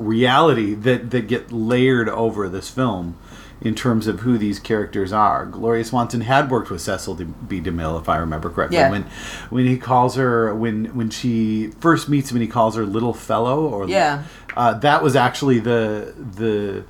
reality 0.00 0.74
that, 0.74 1.10
that 1.10 1.28
get 1.28 1.52
layered 1.52 2.08
over 2.08 2.48
this 2.48 2.68
film 2.70 3.16
in 3.60 3.74
terms 3.74 4.06
of 4.06 4.20
who 4.20 4.38
these 4.38 4.58
characters 4.58 5.12
are. 5.12 5.44
Gloria 5.44 5.84
Swanson 5.84 6.22
had 6.22 6.50
worked 6.50 6.70
with 6.70 6.80
Cecil 6.80 7.14
B. 7.16 7.60
DeMille, 7.60 8.00
if 8.00 8.08
I 8.08 8.16
remember 8.16 8.48
correctly. 8.48 8.78
Yeah. 8.78 8.90
When 8.90 9.02
when 9.50 9.66
he 9.66 9.76
calls 9.76 10.16
her 10.16 10.54
when 10.54 10.86
when 10.96 11.10
she 11.10 11.68
first 11.78 12.08
meets 12.08 12.30
him 12.30 12.38
and 12.38 12.42
he 12.42 12.48
calls 12.48 12.74
her 12.76 12.86
little 12.86 13.12
fellow 13.12 13.66
or 13.68 13.86
Yeah. 13.86 14.22
uh, 14.56 14.74
that 14.78 15.02
was 15.02 15.14
actually 15.14 15.58
the 15.58 16.14
the 16.16 16.84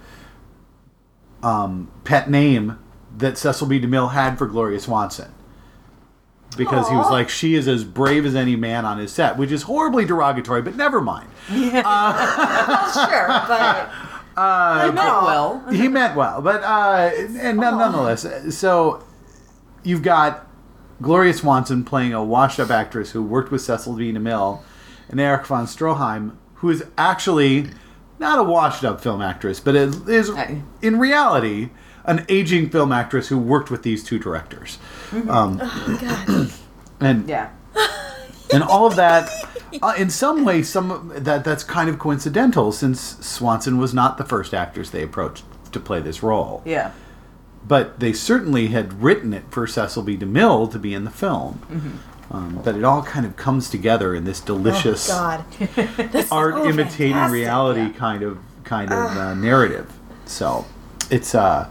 um, 1.43 1.90
pet 2.05 2.31
name 2.31 2.79
that 3.19 3.37
Cecil 3.37 3.67
B. 3.67 3.81
DeMille 3.81 4.12
had 4.12 4.38
for 4.38 4.47
Gloria 4.47 4.79
Swanson. 4.79 5.33
Because 6.57 6.88
he 6.88 6.97
was 6.97 7.11
like, 7.11 7.28
she 7.28 7.54
is 7.54 7.69
as 7.69 7.85
brave 7.85 8.26
as 8.26 8.35
any 8.35 8.57
man 8.57 8.85
on 8.85 8.99
his 8.99 9.12
set, 9.12 9.37
which 9.38 9.52
is 9.52 9.62
horribly 9.62 10.04
derogatory, 10.04 10.62
but 10.62 10.76
never 10.76 11.00
mind. 11.00 11.28
Well, 11.50 12.92
sure, 13.09 13.26
but 13.28 13.90
I 14.37 14.87
meant 14.87 14.97
well. 14.97 15.64
he 15.73 15.88
meant 15.88 16.16
well, 16.16 16.40
but 16.40 16.62
uh, 16.62 17.11
and 17.40 17.59
none- 17.59 17.78
nonetheless, 17.78 18.26
so 18.57 19.04
you've 19.83 20.02
got 20.02 20.47
Gloria 21.02 21.35
Swanson 21.35 21.85
playing 21.85 22.12
a 22.14 22.23
washed-up 22.25 22.71
actress 22.71 23.11
who 23.12 23.23
worked 23.23 23.50
with 23.50 23.61
Cecil 23.61 23.95
B. 23.95 24.12
DeMille, 24.12 24.61
and 25.09 25.21
Erich 25.21 25.47
von 25.47 25.66
Stroheim, 25.66 26.37
who 26.57 26.71
is 26.71 26.85
actually 26.99 27.69
not 28.19 28.38
a 28.38 28.42
washed-up 28.42 29.00
film 29.00 29.21
actress, 29.23 29.61
but 29.61 29.75
is, 29.76 30.09
is 30.09 30.35
Hey. 30.35 30.62
in 30.83 30.99
reality 30.99 31.71
an 32.04 32.25
aging 32.28 32.71
film 32.71 32.92
actress 32.92 33.28
who 33.28 33.38
worked 33.38 33.71
with 33.71 33.83
these 33.83 34.02
two 34.04 34.19
directors, 34.19 34.78
um, 35.28 35.59
God. 35.59 36.50
and 37.00 37.28
Yeah. 37.28 37.50
and 38.52 38.62
all 38.62 38.87
of 38.87 38.97
that 38.97 39.30
uh, 39.83 39.95
in 39.97 40.11
some 40.11 40.45
way 40.45 40.62
some 40.62 41.12
that 41.14 41.45
that's 41.45 41.62
kind 41.62 41.88
of 41.88 41.99
coincidental 41.99 42.73
since 42.73 43.00
Swanson 43.25 43.78
was 43.78 43.95
not 43.95 44.19
the 44.19 44.25
first 44.25 44.52
actress 44.54 44.90
they 44.90 45.02
approached 45.02 45.45
to 45.73 45.78
play 45.78 46.00
this 46.00 46.21
role 46.23 46.61
Yeah. 46.64 46.90
but 47.66 48.00
they 48.00 48.12
certainly 48.12 48.69
had 48.69 49.02
written 49.02 49.33
it 49.33 49.45
for 49.50 49.66
Cecil 49.69 50.02
B. 50.02 50.16
DeMille 50.16 50.71
to 50.73 50.78
be 50.80 50.92
in 50.95 51.04
the 51.04 51.11
film 51.12 51.61
Mm-hmm. 51.71 52.37
um, 52.37 52.61
but 52.64 52.75
it 52.75 52.83
all 52.83 53.02
kind 53.04 53.25
of 53.25 53.37
comes 53.37 53.71
together 53.71 54.14
in 54.16 54.25
this 54.25 54.40
delicious 54.40 55.09
Oh, 55.09 55.14
God. 55.14 55.45
That's 56.12 56.33
art 56.33 56.54
so 56.54 56.64
imitating 56.69 57.12
fantastic. 57.12 57.33
reality 57.35 57.80
yeah. 57.83 57.88
kind 57.92 58.23
of 58.25 58.38
kind 58.64 58.92
of 58.92 59.16
uh, 59.16 59.35
narrative 59.35 59.92
so 60.26 60.64
it's 61.09 61.35
uh 61.37 61.69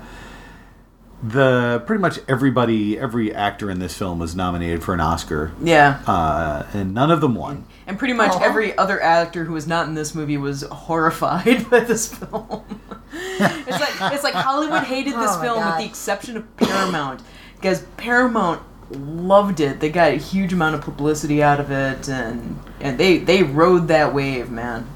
the 1.22 1.84
pretty 1.86 2.00
much 2.02 2.20
everybody 2.30 2.98
every 2.98 3.34
actor 3.36 3.70
in 3.70 3.80
this 3.80 3.98
film 3.98 4.20
was 4.20 4.36
nominated 4.36 4.82
for 4.84 4.94
an 4.94 5.02
Oscar 5.02 5.52
Yeah. 5.62 6.00
uh, 6.08 6.66
and 6.74 6.94
none 6.94 7.12
of 7.12 7.20
them 7.20 7.36
won 7.36 7.66
And 7.88 8.00
pretty 8.00 8.14
much 8.14 8.32
Aw. 8.32 8.40
every 8.44 8.78
other 8.78 9.02
actor 9.02 9.44
who 9.44 9.54
was 9.54 9.68
not 9.68 9.88
in 9.88 9.96
this 9.96 10.16
movie 10.16 10.38
was 10.38 10.62
horrified 10.64 11.70
by 11.70 11.82
this 11.82 12.14
film. 12.14 12.64
it's 13.12 13.70
like 13.70 14.14
it's 14.14 14.24
like 14.24 14.34
Hollywood 14.34 14.84
hated 14.84 15.14
this 15.14 15.32
Oh 15.32 15.38
my 15.40 15.44
film 15.44 15.58
with 15.60 15.68
God. 15.68 15.82
the 15.82 15.86
exception 15.86 16.38
of 16.38 16.58
Paramount 16.58 17.22
because 17.56 17.82
Paramount 17.98 18.62
loved 18.92 19.60
it. 19.60 19.80
They 19.82 19.90
got 19.90 20.14
a 20.14 20.16
huge 20.16 20.54
amount 20.54 20.76
of 20.76 20.82
publicity 20.82 21.44
out 21.44 21.60
of 21.60 21.70
it 21.70 22.08
and 22.08 22.60
and 22.80 22.98
they 22.98 23.18
they 23.18 23.44
rode 23.44 23.90
that 23.90 24.14
wave, 24.14 24.50
man. 24.50 24.88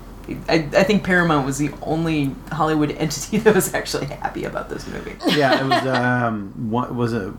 I, 0.48 0.70
I 0.76 0.84
think 0.84 1.04
Paramount 1.04 1.46
was 1.46 1.58
the 1.58 1.72
only 1.82 2.34
Hollywood 2.52 2.92
entity 2.98 3.38
that 3.40 3.54
was 3.56 3.74
actually 3.74 4.06
happy 4.06 4.46
about 4.46 4.70
this 4.70 4.88
movie. 4.88 5.16
yeah, 5.38 5.60
it 5.62 5.68
was 5.68 5.86
um, 5.96 6.70
what 6.72 6.94
was 6.96 7.14
it? 7.14 7.32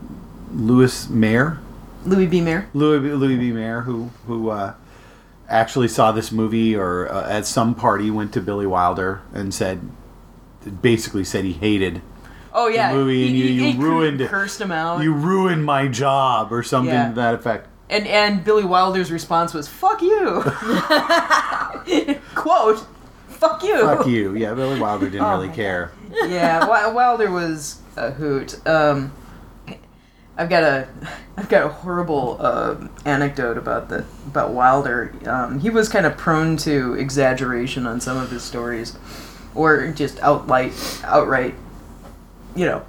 Louis 0.53 1.09
Mayer, 1.09 1.59
Louis 2.05 2.27
B. 2.27 2.41
Mayer. 2.41 2.69
Louis 2.73 2.99
Louis 3.13 3.37
B. 3.37 3.51
Mayer, 3.51 3.81
who 3.81 4.11
who 4.27 4.49
uh, 4.49 4.73
actually 5.49 5.87
saw 5.87 6.11
this 6.11 6.31
movie 6.31 6.75
or 6.75 7.11
uh, 7.11 7.29
at 7.29 7.45
some 7.45 7.75
party 7.75 8.09
went 8.11 8.31
to 8.33 8.41
Billy 8.41 8.65
Wilder 8.67 9.21
and 9.33 9.53
said, 9.53 9.81
basically 10.81 11.23
said 11.23 11.43
he 11.45 11.53
hated 11.53 12.01
Oh 12.53 12.67
yeah, 12.67 12.93
movie 12.93 13.27
and 13.27 13.35
you- 13.35 13.45
you 13.45 13.73
cur- 13.73 13.79
ruined- 13.79 14.29
cursed 14.29 14.61
him 14.61 14.71
out. 14.71 15.01
you 15.03 15.13
ruined 15.13 15.65
my 15.65 15.87
job 15.87 16.53
or 16.53 16.63
something 16.63 16.93
Yeah. 16.93 17.09
to 17.09 17.15
that 17.15 17.33
effect. 17.33 17.67
And 17.89 18.07
and 18.07 18.43
Billy 18.43 18.63
Wilder's 18.63 19.11
response 19.11 19.53
was 19.53 19.67
"fuck 19.67 20.01
you," 20.01 20.41
quote, 22.35 22.85
"fuck 23.27 23.63
you." 23.63 23.79
Fuck 23.81 24.07
you. 24.07 24.35
Yeah, 24.35 24.53
Billy 24.53 24.79
Wilder 24.79 25.09
didn't 25.09 25.25
Oh 25.25 25.31
really 25.35 25.47
my 25.49 25.55
care. 25.55 25.91
Yeah, 26.11 26.59
Wi- 26.61 26.87
Wilder 26.93 27.31
was 27.31 27.81
a 27.97 28.11
hoot. 28.11 28.65
Um, 28.67 29.11
I've 30.37 30.49
got 30.49 30.63
a 30.63 30.87
I've 31.37 31.47
got 31.47 31.65
a 31.65 31.69
horrible 31.69 32.37
uh, 32.39 32.75
anecdote 33.05 33.57
about 33.57 33.87
the 33.89 34.05
about 34.27 34.51
Wilder. 34.51 35.13
Um, 35.25 35.59
he 35.59 35.69
was 35.69 35.87
kind 35.87 36.05
of 36.05 36.17
prone 36.17 36.57
to 36.57 36.93
exaggeration 36.95 37.85
on 37.87 38.01
some 38.01 38.17
of 38.17 38.31
his 38.31 38.43
stories, 38.43 38.97
or 39.53 39.87
just 39.91 40.19
outright 40.19 40.73
outright, 41.05 41.55
you 42.53 42.65
know, 42.65 42.83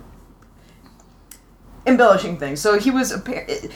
embellishing 1.86 2.36
things. 2.38 2.60
So 2.60 2.78
he 2.78 2.90
was 2.90 3.12
appa- 3.12 3.68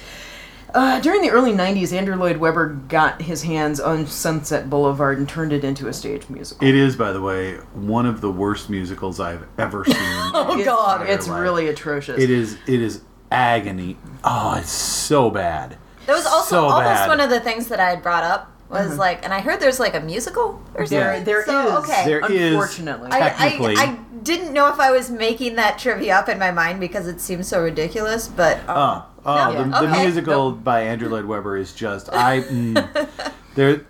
uh, 0.74 1.00
during 1.00 1.22
the 1.22 1.30
early 1.30 1.52
'90s. 1.52 1.92
Andrew 1.92 2.16
Lloyd 2.16 2.36
Webber 2.38 2.68
got 2.88 3.22
his 3.22 3.42
hands 3.42 3.80
on 3.80 4.06
Sunset 4.06 4.68
Boulevard 4.70 5.18
and 5.18 5.28
turned 5.28 5.52
it 5.52 5.64
into 5.64 5.88
a 5.88 5.92
stage 5.92 6.28
musical. 6.28 6.66
It 6.66 6.74
is, 6.74 6.96
by 6.96 7.12
the 7.12 7.20
way, 7.20 7.56
one 7.74 8.06
of 8.06 8.20
the 8.20 8.30
worst 8.30 8.70
musicals 8.70 9.20
I've 9.20 9.46
ever 9.58 9.84
seen. 9.84 9.96
Oh, 10.32 10.62
God. 10.64 11.08
it's 11.08 11.26
Life. 11.28 11.40
really 11.40 11.68
atrocious. 11.68 12.20
It 12.20 12.30
is. 12.30 12.56
It 12.66 12.80
is 12.80 13.02
agony. 13.30 13.96
Oh, 14.24 14.56
it's 14.58 14.70
so 14.70 15.30
bad. 15.30 15.76
That 16.06 16.14
was 16.16 16.26
also 16.26 16.56
So 16.56 16.64
almost 16.64 16.84
bad. 16.84 17.08
one 17.08 17.20
of 17.20 17.30
the 17.30 17.40
things 17.40 17.68
that 17.68 17.78
I 17.80 17.90
had 17.90 18.02
brought 18.02 18.24
up 18.24 18.50
was 18.68 18.96
like, 18.98 19.24
and 19.24 19.34
I 19.34 19.40
heard 19.40 19.58
there's 19.60 19.80
like 19.80 19.94
a 19.94 20.00
musical 20.00 20.62
or 20.74 20.86
something. 20.86 20.98
There, 20.98 21.20
there 21.24 21.40
is. 21.40 21.46
so, 21.46 21.78
Okay. 21.78 22.04
There 22.06 22.20
is 22.32 22.52
Unfortunately. 22.52 23.08
I, 23.10 23.28
technically. 23.30 23.76
I, 23.76 23.82
I 23.82 23.98
didn't 24.22 24.52
know 24.52 24.68
if 24.72 24.78
I 24.78 24.92
was 24.92 25.10
making 25.10 25.56
that 25.56 25.78
trivia 25.78 26.16
up 26.16 26.28
in 26.28 26.38
my 26.38 26.50
mind 26.52 26.78
because 26.78 27.06
it 27.08 27.20
seems 27.20 27.48
so 27.48 27.60
ridiculous, 27.62 28.28
but 28.28 28.58
um, 28.68 28.76
Oh, 28.76 29.06
oh, 29.24 29.52
No? 29.52 29.64
the, 29.64 29.70
the 29.86 29.92
Okay. 29.92 30.02
musical 30.04 30.52
by 30.52 30.82
Andrew 30.82 31.08
Lloyd 31.08 31.24
Webber 31.24 31.56
is 31.56 31.72
just 31.72 32.12
I. 32.12 32.40
Mm, 32.42 33.08
there, 33.54 33.86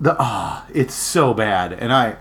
the 0.00 0.16
ah, 0.18 0.66
it's 0.72 0.94
so 0.94 1.34
bad, 1.34 1.72
and 1.72 1.92
I, 1.92 2.16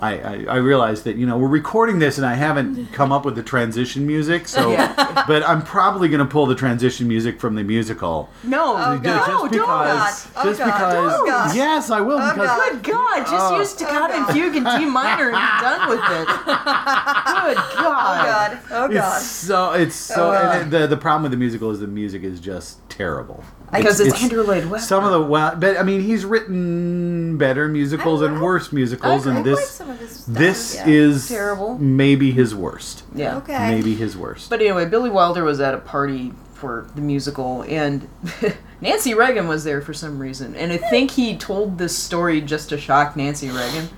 I, 0.00 0.18
I, 0.18 0.44
I 0.48 0.56
realize 0.56 1.02
that 1.04 1.16
you 1.16 1.26
know 1.26 1.36
we're 1.38 1.48
recording 1.48 1.98
this, 1.98 2.18
and 2.18 2.26
I 2.26 2.34
haven't 2.34 2.92
come 2.92 3.10
up 3.12 3.24
with 3.24 3.34
the 3.36 3.42
transition 3.42 4.06
music, 4.06 4.46
so, 4.48 4.70
Yeah. 4.72 5.24
but 5.28 5.42
I'm 5.42 5.62
probably 5.62 6.08
gonna 6.08 6.26
pull 6.26 6.46
the 6.46 6.54
transition 6.54 7.08
music 7.08 7.40
from 7.40 7.54
the 7.54 7.62
musical. 7.64 8.28
No, 8.44 8.74
Oh, 8.76 8.98
God. 8.98 9.02
just 9.04 9.28
no, 9.28 9.36
don't. 9.38 9.50
because, 9.50 10.28
Oh, 10.36 10.44
just 10.44 10.58
God. 10.60 10.66
because, 10.66 11.12
Oh, 11.14 11.22
oh 11.22 11.26
God. 11.26 11.56
yes, 11.56 11.90
I 11.90 12.00
will 12.00 12.18
Oh, 12.18 12.32
because 12.32 12.48
God. 12.48 12.72
Good 12.82 12.92
God, 12.92 13.18
just 13.26 13.52
Oh. 13.52 13.58
use 13.58 13.74
Toccata 13.74 14.14
and 14.14 14.24
oh, 14.24 14.26
God. 14.28 14.32
fugue 14.34 14.56
in 14.56 14.64
D 14.64 14.84
minor 14.86 15.30
and 15.30 15.32
be 15.32 15.64
done 15.64 15.88
with 15.88 15.98
it. 16.00 16.28
Good 16.28 17.56
God! 17.56 17.56
oh 17.56 17.74
God. 17.74 18.26
god, 18.26 18.58
oh 18.70 18.88
god. 18.88 19.16
It's 19.18 19.26
so 19.26 19.72
it's 19.72 19.94
so 19.94 20.28
Oh, 20.28 20.32
God. 20.32 20.62
and 20.62 20.70
the 20.70 20.86
the 20.86 20.96
problem 20.96 21.22
with 21.24 21.32
the 21.32 21.38
musical 21.38 21.70
is 21.70 21.80
the 21.80 21.86
music 21.86 22.22
is 22.22 22.40
just 22.40 22.87
terrible 22.98 23.42
Because 23.72 24.00
it's, 24.00 24.22
Andrew 24.22 24.42
Lloyd 24.42 24.64
Webber. 24.64 24.78
Some 24.80 25.04
of 25.04 25.12
the 25.12 25.22
well, 25.22 25.54
but 25.56 25.78
I 25.78 25.82
mean, 25.84 26.00
he's 26.02 26.24
written 26.24 27.38
better 27.38 27.68
musicals 27.68 28.20
and 28.22 28.42
worse 28.42 28.72
musicals, 28.72 29.26
I- 29.26 29.30
I 29.30 29.36
and 29.36 29.46
like 29.46 29.56
this 29.56 29.70
some 29.70 29.88
of 29.88 29.98
his 30.00 30.10
stuff, 30.10 30.34
this 30.34 30.74
yeah. 30.74 30.88
is 30.88 31.28
Terrible. 31.28 31.78
Maybe 31.78 32.32
his 32.32 32.54
worst. 32.54 33.04
yeah. 33.14 33.36
Okay. 33.38 33.70
Maybe 33.74 33.94
his 33.94 34.16
worst. 34.16 34.50
But 34.50 34.60
anyway, 34.60 34.84
Billy 34.86 35.10
Wilder 35.10 35.44
was 35.44 35.60
at 35.60 35.74
a 35.74 35.78
party 35.78 36.32
for 36.54 36.88
the 36.96 37.00
musical, 37.00 37.62
and 37.68 38.08
Nancy 38.80 39.14
Reagan 39.14 39.46
was 39.46 39.62
there 39.62 39.80
for 39.80 39.94
some 39.94 40.18
reason. 40.18 40.56
And 40.56 40.72
I 40.72 40.76
think 40.76 41.12
he 41.12 41.36
told 41.36 41.78
this 41.78 41.96
story 41.96 42.40
just 42.40 42.68
to 42.70 42.78
shock 42.78 43.14
Nancy 43.16 43.48
Reagan. 43.48 43.88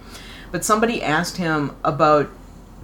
But 0.53 0.65
somebody 0.65 1.03
asked 1.03 1.39
him 1.39 1.75
about 1.85 2.29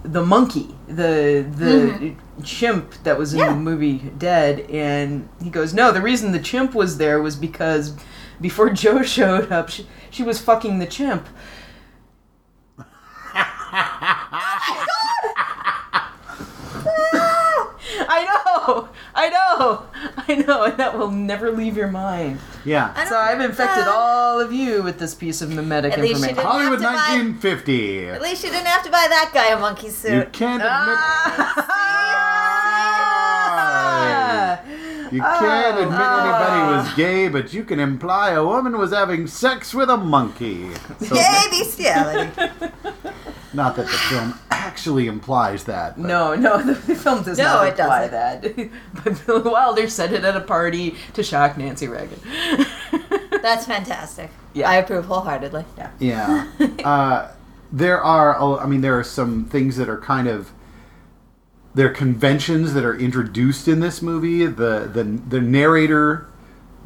the 0.03 0.25
monkey, 0.25 0.75
the 0.87 1.45
the 1.55 1.65
mm-hmm. 1.65 2.43
chimp 2.43 2.93
that 3.03 3.17
was 3.17 3.33
in 3.33 3.39
Yeah. 3.39 3.49
the 3.49 3.55
movie 3.55 3.97
Dead, 4.17 4.61
and 4.69 5.27
he 5.43 5.49
goes, 5.49 5.73
"No, 5.73 5.91
the 5.91 6.01
reason 6.01 6.31
the 6.31 6.39
chimp 6.39 6.73
was 6.73 6.97
there 6.97 7.21
was 7.21 7.35
because 7.35 7.93
before 8.39 8.69
Joe 8.81 9.03
showed 9.03 9.51
up, 9.51 9.69
she, 9.69 9.87
she 10.09 10.23
was 10.23 10.39
fucking 10.39 10.79
the 10.79 10.87
chimp." 10.87 11.27
I 19.19 19.29
know, 19.29 19.83
I 20.27 20.35
know, 20.35 20.63
and 20.65 20.77
that 20.77 20.95
will 20.97 21.09
never 21.09 21.51
leave 21.51 21.75
your 21.75 21.87
mind. 21.87 22.39
Yeah. 22.63 22.93
So 23.09 23.17
I've 23.17 23.41
infected 23.41 23.85
all 23.87 24.39
of 24.39 24.53
you 24.53 24.83
with 24.83 24.99
this 24.99 25.15
piece 25.15 25.41
of 25.41 25.49
memetic 25.49 25.93
At 25.93 25.99
least 26.01 26.21
you 26.21 26.29
information. 26.29 26.35
didn't- 26.35 26.47
Hollywood 26.51 26.81
have 26.81 26.91
to 26.91 26.97
buy- 26.97 27.17
1950. 27.17 28.09
At 28.09 28.21
least 28.21 28.43
you 28.43 28.51
didn't 28.51 28.67
have 28.67 28.83
to 28.83 28.91
buy 28.91 29.07
that 29.09 29.31
guy 29.33 29.47
a 29.47 29.59
monkey 29.59 29.89
suit. 29.89 30.11
You 30.13 30.19
suit. 30.21 30.33
can't 30.33 30.61
admit. 30.61 30.97
Ah! 33.69 34.59
You 35.11 35.21
can't 35.21 35.77
admit 35.79 35.99
anybody 35.99 36.61
Ah. 36.61 36.83
was 36.83 36.93
gay, 36.95 37.27
but 37.29 37.53
you 37.53 37.63
can 37.63 37.79
imply 37.79 38.31
a 38.31 38.43
woman 38.45 38.77
was 38.77 38.91
having 38.91 39.25
sex 39.27 39.73
with 39.73 39.89
a 39.89 39.97
monkey. 39.97 40.69
So, 40.99 41.15
Yay, 41.15 41.43
bestiality. 41.49 42.29
Not 43.53 43.75
that 43.77 43.85
the 43.87 43.97
film 44.09 44.37
actually 44.77 45.07
implies 45.07 45.63
that. 45.63 45.97
but- 45.97 46.05
No, 46.05 46.35
no, 46.35 46.61
the, 46.61 46.73
the 46.87 46.95
film 46.95 47.23
does 47.23 47.37
No, 47.39 47.45
not 47.45 47.67
it 47.67 47.79
imply 47.79 48.07
doesn't. 48.07 48.55
that. 48.57 48.69
but 49.03 49.25
Billy 49.25 49.41
Wilder 49.51 49.89
said 49.89 50.13
it 50.13 50.23
at 50.23 50.35
a 50.35 50.41
party 50.41 50.95
to 51.13 51.23
shock 51.23 51.57
Nancy 51.57 51.87
Reagan. 51.87 52.19
That's 53.41 53.65
fantastic. 53.65 54.29
Yeah. 54.53 54.69
I 54.69 54.75
approve 54.75 55.05
wholeheartedly. 55.05 55.65
Yeah. 55.99 56.47
uh, 56.83 57.31
there 57.71 57.99
are, 58.01 58.39
I 58.59 58.67
mean, 58.67 58.81
there 58.81 58.97
are 58.99 59.03
some 59.03 59.45
things 59.45 59.77
that 59.77 59.89
are 59.89 59.97
kind 59.99 60.27
of. 60.27 60.51
There 61.73 61.87
are 61.87 61.93
conventions 61.93 62.73
that 62.73 62.83
are 62.83 62.95
introduced 62.95 63.67
in 63.67 63.81
this 63.81 64.01
movie. 64.01 64.45
The 64.47 64.89
the 64.91 65.03
the 65.03 65.39
narrator, 65.41 66.27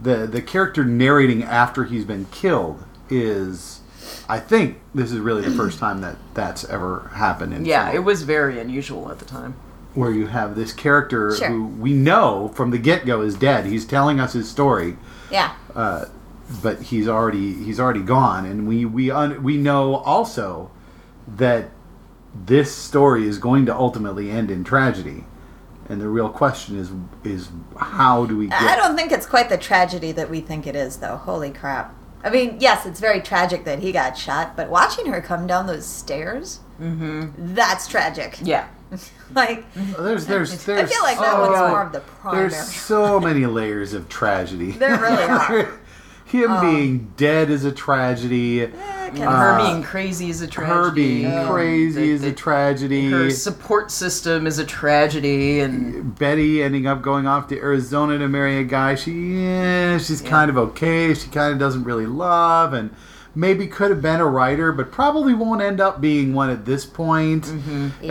the 0.01 0.27
the 0.27 0.41
character 0.41 0.83
narrating 0.83 1.43
after 1.43 1.86
he's 1.86 2.03
been 2.03 2.25
killed 2.25 2.83
is, 3.10 3.81
I 4.30 4.39
think 4.39 4.80
this 4.96 5.12
is 5.12 5.20
really 5.20 5.41
the 5.41 5.56
first 5.56 5.80
time 5.80 6.01
that 6.01 6.15
that's 6.34 6.63
ever 6.65 7.10
happened 7.15 7.53
in 7.53 7.65
yeah, 7.65 7.86
film. 7.86 7.96
it 7.98 8.00
was 8.06 8.24
very 8.24 8.60
unusual 8.60 9.12
at 9.12 9.20
the 9.20 9.25
time. 9.25 9.56
where 9.94 10.12
you 10.12 10.27
have 10.27 10.56
this 10.56 10.72
character 10.74 11.36
Sure. 11.36 11.50
who 11.50 11.65
we 11.68 11.91
know 11.94 12.50
from 12.56 12.72
the 12.72 12.77
get 12.77 13.06
go 13.06 13.22
is 13.22 13.36
dead. 13.36 13.65
He's 13.65 13.86
telling 13.86 14.20
us 14.20 14.34
his 14.34 14.50
story, 14.50 14.98
Yeah. 15.30 15.53
Uh, 15.75 16.06
but 16.63 16.82
he's 16.84 17.08
already 17.08 17.53
he's 17.63 17.80
already 17.80 18.01
gone, 18.01 18.46
and 18.46 18.68
we 18.68 18.84
we 18.86 19.10
un, 19.12 19.41
we 19.44 19.56
know 19.58 19.96
also 19.98 20.70
that 21.38 21.70
this 22.34 22.74
story 22.75 23.25
is 23.27 23.38
going 23.38 23.65
to 23.65 23.75
ultimately 23.75 24.30
end 24.30 24.50
in 24.51 24.63
tragedy, 24.63 25.24
and 25.89 26.00
the 26.01 26.08
real 26.10 26.30
question 26.30 26.77
is 26.77 26.91
is 27.24 27.50
how 27.77 28.25
do 28.25 28.38
we 28.38 28.48
get? 28.48 28.62
I 28.62 28.75
don't 28.75 28.96
think 28.98 29.12
it's 29.13 29.25
quite 29.25 29.48
the 29.50 29.58
tragedy 29.58 30.12
that 30.13 30.30
we 30.30 30.41
think 30.41 30.68
it 30.68 30.75
is, 30.75 30.98
though. 30.98 31.18
Holy 31.18 31.51
crap. 31.51 31.94
I 32.24 32.30
mean, 32.30 32.58
yes, 32.60 32.86
it's 32.86 33.00
very 33.00 33.22
tragic 33.22 33.63
that 33.66 33.80
he 33.80 33.92
got 33.92 34.18
shot, 34.18 34.56
but 34.56 34.70
watching 34.70 35.08
her 35.08 35.22
come 35.22 35.48
down 35.48 35.68
those 35.68 35.86
stairs, 35.86 36.60
mm-hmm. 36.80 37.54
that's 37.54 37.88
tragic. 37.88 38.38
Yeah. 38.42 38.68
Like, 39.34 39.63
there's 39.74 40.25
there's 40.25 40.66
there's 40.66 40.92
I 40.92 40.94
feel 40.94 41.04
like 41.04 41.18
that 41.18 41.32
so- 41.32 41.40
one's 41.40 41.58
more 41.58 41.84
of 41.84 41.94
the 41.94 42.01
primary. 42.01 42.50
There's 42.50 42.74
so 42.74 43.18
many 43.18 43.46
layers 43.46 43.94
of 43.94 44.10
tragedy. 44.10 44.72
There 44.72 45.00
really 45.00 45.24
are. 45.30 45.80
Him 46.32 46.62
being 46.62 47.12
dead 47.18 47.50
is 47.50 47.66
a 47.66 47.72
tragedy. 47.74 48.62
Eh, 48.62 48.68
kinda- 49.14 49.30
her 49.30 49.60
Uh, 49.60 49.66
being 49.68 49.84
crazy 49.84 50.30
is 50.30 50.42
a 50.42 50.48
tragedy. 50.48 50.74
Her 50.80 50.92
being 50.92 51.26
and 51.26 51.50
crazy 51.50 52.02
the- 52.02 52.10
is 52.12 52.24
a 52.24 52.32
tragedy. 52.32 53.12
Her 53.12 53.30
support 53.30 53.92
system 53.92 54.48
is 54.48 54.58
a 54.58 54.64
tragedy, 54.64 55.60
and 55.60 56.18
Betty 56.18 56.64
ending 56.64 56.88
up 56.88 57.02
going 57.02 57.28
off 57.28 57.48
to 57.50 57.58
Arizona 57.60 58.18
to 58.18 58.30
marry 58.30 58.58
a 58.58 58.64
guy 58.64 58.96
she 58.96 59.12
yeah, 59.44 59.98
she's 59.98 60.22
kind 60.22 60.50
of 60.50 60.58
okay. 60.58 61.14
She 61.14 61.28
kind 61.30 61.52
of 61.52 61.60
doesn't 61.60 61.84
really 61.84 62.06
love, 62.06 62.74
and 62.74 62.92
maybe 63.36 63.68
could 63.68 63.90
have 63.92 64.02
been 64.02 64.20
a 64.20 64.26
writer, 64.26 64.72
but 64.72 64.92
probably 64.92 65.34
won't 65.34 65.62
end 65.62 65.80
up 65.80 66.02
being 66.02 66.34
one 66.34 66.50
at 66.50 66.66
this 66.66 66.86
point. 66.86 67.48
I 67.48 67.52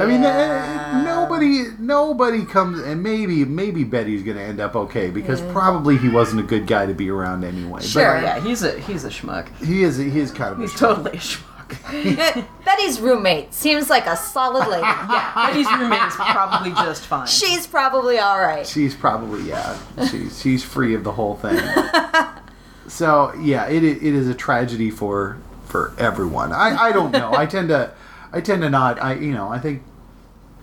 mean, 0.06 0.22
Yeah. 0.22 0.92
eh, 0.94 1.02
nobody 1.04 1.64
nobody 1.78 2.44
comes, 2.44 2.80
and 2.80 3.02
maybe 3.02 3.44
maybe 3.44 3.84
Betty's 3.84 4.22
gonna 4.22 4.40
end 4.40 4.60
up 4.60 4.74
okay 4.76 5.10
because 5.10 5.40
probably 5.52 5.96
he 5.98 6.08
wasn't 6.08 6.40
a 6.40 6.44
good 6.44 6.66
guy 6.66 6.86
to 6.86 6.94
be 6.94 7.10
around 7.10 7.44
anyway. 7.44 7.82
Sure. 7.82 8.20
yeah, 8.20 8.40
he's 8.40 8.62
a 8.62 8.78
he's 8.80 9.04
a 9.04 9.10
schmuck. 9.10 9.48
he 9.64 9.82
is 9.82 9.96
he 9.96 10.18
is 10.18 10.30
kind 10.30 10.52
of 10.52 10.58
a 10.58 10.62
He's 10.62 10.72
schmuck. 10.72 10.78
totally 10.78 11.10
a 11.12 11.16
schmuck. 11.16 11.46
Eh, 11.92 12.42
Betty's 12.64 12.98
roommate 13.00 13.54
seems 13.54 13.88
like 13.88 14.06
a 14.06 14.16
solid 14.16 14.66
lady. 14.68 14.82
yeah, 14.82 15.32
Betty's 15.46 15.68
roommate 15.78 16.02
is 16.08 16.14
probably 16.16 16.70
just 16.72 17.02
fine. 17.06 17.28
She's 17.28 17.64
probably 17.66 18.18
all 18.18 18.40
right. 18.40 18.66
She's 18.66 18.94
probably 18.94 19.42
yeah. 19.48 19.78
She's 20.10 20.40
she's 20.40 20.64
free 20.64 20.94
of 20.94 21.04
the 21.04 21.12
whole 21.12 21.36
thing. 21.36 21.60
so 22.90 23.32
yeah, 23.40 23.66
it 23.68 23.84
it 23.84 24.02
is 24.02 24.28
a 24.28 24.34
tragedy 24.34 24.90
for 24.90 25.38
for 25.66 25.94
everyone. 25.98 26.52
I, 26.52 26.76
I 26.76 26.92
don't 26.92 27.12
know. 27.12 27.32
I 27.32 27.46
tend 27.46 27.68
to 27.68 27.92
I 28.32 28.40
tend 28.40 28.62
to 28.62 28.70
not. 28.70 29.00
I 29.02 29.14
you 29.14 29.32
know 29.32 29.48
I 29.48 29.58
think 29.58 29.82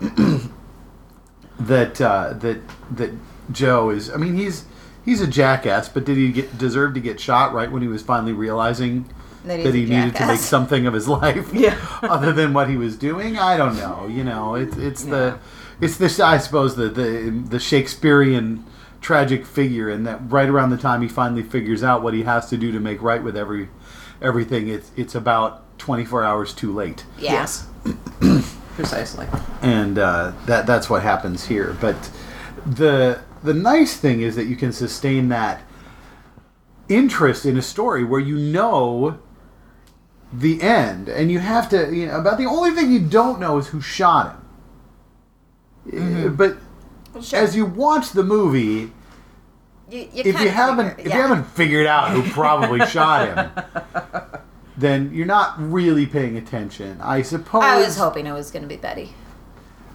that 1.60 2.00
uh, 2.00 2.34
that 2.34 2.60
that 2.92 3.12
Joe 3.50 3.90
is. 3.90 4.10
I 4.10 4.16
mean 4.16 4.34
he's 4.36 4.64
he's 5.04 5.20
a 5.20 5.26
jackass, 5.26 5.88
but 5.88 6.04
did 6.04 6.16
he 6.16 6.30
get 6.30 6.58
deserve 6.58 6.94
to 6.94 7.00
get 7.00 7.18
shot 7.18 7.52
right 7.52 7.70
when 7.70 7.82
he 7.82 7.88
was 7.88 8.02
finally 8.02 8.32
realizing 8.32 9.08
That 9.44 9.62
that 9.64 9.74
he 9.74 9.86
needed 9.86 10.14
to 10.16 10.26
make 10.26 10.40
something 10.40 10.86
of 10.86 10.94
his 10.94 11.08
life? 11.20 11.52
Yeah. 11.52 11.78
other 12.02 12.32
than 12.32 12.52
what 12.52 12.68
he 12.68 12.76
was 12.76 12.96
doing. 12.96 13.38
I 13.38 13.56
don't 13.56 13.76
know. 13.76 14.06
You 14.06 14.24
know, 14.24 14.54
it's 14.54 14.76
it's 14.76 15.04
the 15.04 15.38
it's 15.80 15.96
this 15.96 16.20
I 16.20 16.38
suppose 16.38 16.76
the 16.76 16.88
the 16.88 17.30
the 17.30 17.58
Shakespearean 17.58 18.64
tragic 19.00 19.46
figure, 19.46 19.88
and 19.88 20.06
that 20.06 20.20
right 20.30 20.48
around 20.48 20.70
the 20.70 20.76
time 20.76 21.02
he 21.02 21.08
finally 21.08 21.42
figures 21.42 21.82
out 21.82 22.02
what 22.02 22.14
he 22.14 22.22
has 22.24 22.48
to 22.50 22.56
do 22.56 22.72
to 22.72 22.80
make 22.80 23.00
right 23.02 23.22
with 23.22 23.36
every 23.36 23.68
everything, 24.20 24.68
it's 24.68 24.90
it's 24.96 25.14
about 25.14 25.78
twenty 25.78 26.04
four 26.04 26.24
hours 26.24 26.52
too 26.52 26.72
late, 26.72 27.04
Yeah. 27.18 27.32
Yes. 27.32 27.66
Precisely. 28.76 29.26
and 29.62 29.98
uh, 29.98 30.32
that 30.46 30.66
that's 30.66 30.88
what 30.88 31.02
happens 31.02 31.46
here. 31.46 31.76
But 31.80 32.10
the 32.66 33.20
the 33.42 33.54
nice 33.54 33.96
thing 33.96 34.20
is 34.20 34.36
that 34.36 34.44
you 34.46 34.56
can 34.56 34.72
sustain 34.72 35.28
that 35.30 35.62
interest 36.88 37.44
in 37.44 37.56
a 37.56 37.62
story 37.62 38.04
where 38.04 38.20
you 38.20 38.36
know 38.36 39.18
the 40.32 40.60
end, 40.62 41.08
and 41.08 41.30
you 41.30 41.38
have 41.38 41.68
to. 41.70 41.94
You 41.94 42.06
know, 42.06 42.20
about 42.20 42.38
the 42.38 42.46
only 42.46 42.70
thing 42.72 42.90
you 42.92 43.00
don't 43.00 43.40
know 43.40 43.58
is 43.58 43.68
who 43.68 43.80
shot 43.80 44.36
him. 45.86 46.26
Uh, 46.26 46.28
But 46.28 46.58
Sure. 47.22 47.40
as 47.40 47.56
you 47.56 47.66
watch 47.66 48.10
the 48.12 48.22
movie, 48.22 48.92
you, 49.90 50.00
you 50.12 50.14
if 50.14 50.40
you 50.40 50.48
haven't 50.50 50.96
figure- 50.96 51.06
if 51.08 51.14
you 51.14 51.20
haven't 51.20 51.44
figured 51.44 51.86
out 51.86 52.10
who 52.10 52.22
probably 52.30 52.84
shot 52.86 53.28
him, 53.28 53.50
then 54.76 55.10
you're 55.12 55.26
not 55.26 55.54
really 55.58 56.06
paying 56.06 56.36
attention. 56.36 57.00
I 57.00 57.22
suppose. 57.22 57.62
I 57.64 57.80
was 57.80 57.96
hoping 57.96 58.26
it 58.26 58.32
was 58.32 58.50
going 58.50 58.62
to 58.62 58.68
be 58.68 58.76
Betty. 58.76 59.14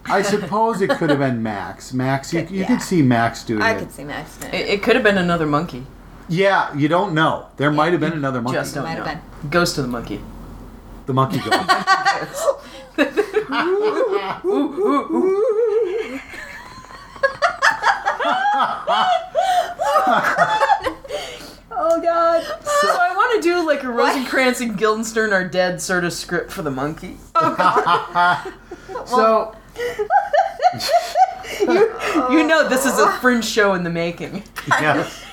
I 0.05 0.21
suppose 0.21 0.81
it 0.81 0.89
could 0.89 1.09
have 1.09 1.19
been 1.19 1.41
Max. 1.41 1.93
Max, 1.93 2.33
you, 2.33 2.41
you 2.41 2.61
Yeah. 2.61 2.67
could 2.67 2.81
see 2.81 3.01
Max 3.01 3.43
doing 3.45 3.61
I 3.61 3.71
it. 3.71 3.75
I 3.75 3.79
could 3.79 3.91
see 3.91 4.03
Max. 4.03 4.35
doing 4.37 4.53
It, 4.53 4.61
it. 4.61 4.69
it 4.69 4.83
could 4.83 4.95
have 4.95 5.03
been 5.03 5.17
another 5.17 5.45
monkey. 5.45 5.85
Yeah, 6.27 6.75
you 6.75 6.87
don't 6.89 7.13
know. 7.13 7.47
There 7.57 7.71
might 7.71 7.91
have 7.93 8.01
been 8.01 8.11
another 8.13 8.41
monkey. 8.41 8.59
Just 8.59 8.75
don't 8.75 8.83
Might 8.83 8.97
know. 8.97 9.03
have 9.05 9.21
Ghost 9.49 9.77
of 9.77 9.85
the 9.85 9.89
monkey. 9.89 10.19
The 11.05 11.13
monkey 11.13 11.39
goes. 11.49 11.53
Oh 21.75 21.99
God! 21.99 22.43
So, 22.43 22.87
I 22.87 23.13
want 23.15 23.43
to 23.43 23.49
do 23.49 23.65
like 23.65 23.83
a 23.83 23.91
Rosencrantz 23.91 24.61
and 24.61 24.77
Guildenstern 24.77 25.33
are 25.33 25.47
dead 25.47 25.81
sort 25.81 26.05
of 26.05 26.13
script 26.13 26.51
for 26.51 26.61
the 26.61 26.69
monkey. 26.71 27.17
so 29.05 29.55
You 31.59 31.93
you 32.31 32.47
know 32.47 32.67
this 32.69 32.85
is 32.85 32.97
a 32.99 33.11
fringe 33.13 33.45
show 33.45 33.73
in 33.73 33.83
the 33.83 33.89
making. 33.89 34.43
yes. 34.67 35.23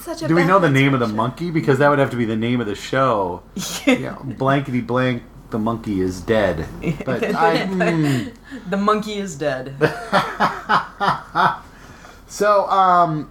Such 0.00 0.22
a 0.22 0.28
Do 0.28 0.34
we 0.34 0.44
know 0.44 0.58
the 0.58 0.70
name 0.70 0.94
of 0.94 1.00
the 1.00 1.08
monkey? 1.08 1.50
Because 1.50 1.78
that 1.78 1.88
would 1.88 1.98
have 1.98 2.10
to 2.10 2.16
be 2.16 2.24
the 2.24 2.36
name 2.36 2.60
of 2.60 2.66
the 2.66 2.74
show. 2.74 3.42
Yeah, 3.86 4.18
blankety 4.22 4.80
blank. 4.80 5.22
The 5.50 5.58
monkey 5.58 6.00
is 6.00 6.20
dead. 6.20 6.66
But 7.04 7.22
I, 7.34 7.66
hmm. 7.66 8.28
The 8.70 8.76
monkey 8.76 9.14
is 9.18 9.36
dead. 9.36 9.74
So, 12.28 12.68
um, 12.68 13.30